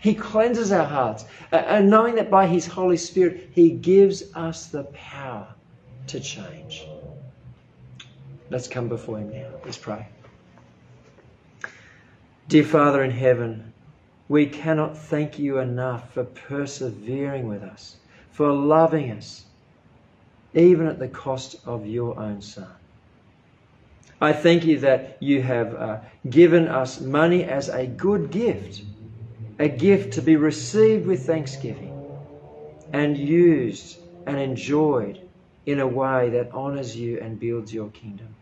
He 0.00 0.14
cleanses 0.14 0.72
our 0.72 0.86
hearts, 0.86 1.24
and 1.50 1.90
knowing 1.90 2.14
that 2.14 2.30
by 2.30 2.46
His 2.46 2.66
Holy 2.66 2.96
Spirit, 2.96 3.50
He 3.52 3.70
gives 3.70 4.22
us 4.34 4.66
the 4.66 4.84
power 4.84 5.48
to 6.06 6.20
change. 6.20 6.86
Let's 8.48 8.68
come 8.68 8.88
before 8.88 9.18
Him 9.18 9.32
now. 9.32 9.48
Let's 9.64 9.78
pray. 9.78 10.06
Dear 12.48 12.64
Father 12.64 13.02
in 13.02 13.10
heaven, 13.10 13.72
we 14.28 14.46
cannot 14.46 14.96
thank 14.96 15.38
you 15.38 15.58
enough 15.58 16.12
for 16.12 16.24
persevering 16.24 17.48
with 17.48 17.62
us, 17.62 17.96
for 18.30 18.52
loving 18.52 19.10
us, 19.10 19.46
even 20.54 20.86
at 20.86 20.98
the 20.98 21.08
cost 21.08 21.56
of 21.66 21.86
your 21.86 22.18
own 22.18 22.42
Son. 22.42 22.68
I 24.20 24.32
thank 24.32 24.64
you 24.64 24.78
that 24.80 25.16
you 25.20 25.42
have 25.42 25.74
uh, 25.74 25.98
given 26.28 26.68
us 26.68 27.00
money 27.00 27.44
as 27.44 27.68
a 27.68 27.86
good 27.86 28.30
gift 28.30 28.82
a 29.58 29.68
gift 29.68 30.14
to 30.14 30.22
be 30.22 30.34
received 30.34 31.06
with 31.06 31.24
thanksgiving 31.24 31.92
and 32.92 33.16
used 33.16 33.98
and 34.26 34.38
enjoyed 34.38 35.20
in 35.66 35.78
a 35.78 35.86
way 35.86 36.30
that 36.30 36.52
honours 36.52 36.96
you 36.96 37.20
and 37.20 37.38
builds 37.38 37.72
your 37.72 37.88
kingdom. 37.90 38.34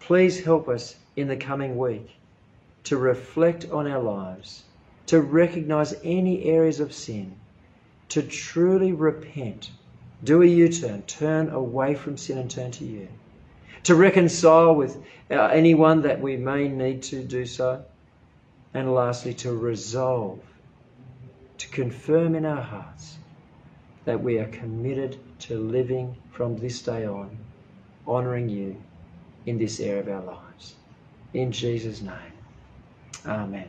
Please 0.00 0.44
help 0.44 0.68
us 0.68 0.96
in 1.16 1.28
the 1.28 1.36
coming 1.36 1.78
week 1.78 2.10
to 2.84 2.96
reflect 2.98 3.70
on 3.70 3.86
our 3.86 4.02
lives, 4.02 4.64
to 5.06 5.20
recognise 5.20 5.94
any 6.04 6.44
areas 6.44 6.80
of 6.80 6.92
sin, 6.92 7.34
to 8.10 8.22
truly 8.22 8.92
repent, 8.92 9.70
do 10.24 10.42
a 10.42 10.46
U 10.46 10.68
turn, 10.68 11.02
turn 11.02 11.50
away 11.50 11.94
from 11.94 12.16
sin 12.16 12.38
and 12.38 12.50
turn 12.50 12.70
to 12.72 12.84
you, 12.84 13.08
to 13.84 13.94
reconcile 13.94 14.74
with 14.74 14.96
uh, 15.30 15.34
anyone 15.46 16.02
that 16.02 16.20
we 16.20 16.36
may 16.36 16.68
need 16.68 17.02
to 17.04 17.22
do 17.22 17.46
so 17.46 17.84
and 18.72 18.92
lastly, 18.92 19.32
to 19.34 19.52
resolve, 19.52 20.40
to 21.58 21.68
confirm 21.68 22.34
in 22.34 22.44
our 22.44 22.60
hearts 22.60 23.16
that 24.04 24.20
we 24.20 24.38
are 24.38 24.46
committed 24.46 25.16
to 25.38 25.58
living 25.58 26.16
from 26.32 26.56
this 26.58 26.82
day 26.82 27.06
on, 27.06 27.36
honouring 28.08 28.48
you 28.48 28.76
in 29.46 29.58
this 29.58 29.78
area 29.78 30.00
of 30.00 30.08
our 30.08 30.34
lives. 30.34 30.74
In 31.32 31.52
Jesus' 31.52 32.02
name, 32.02 32.32
Amen. 33.26 33.62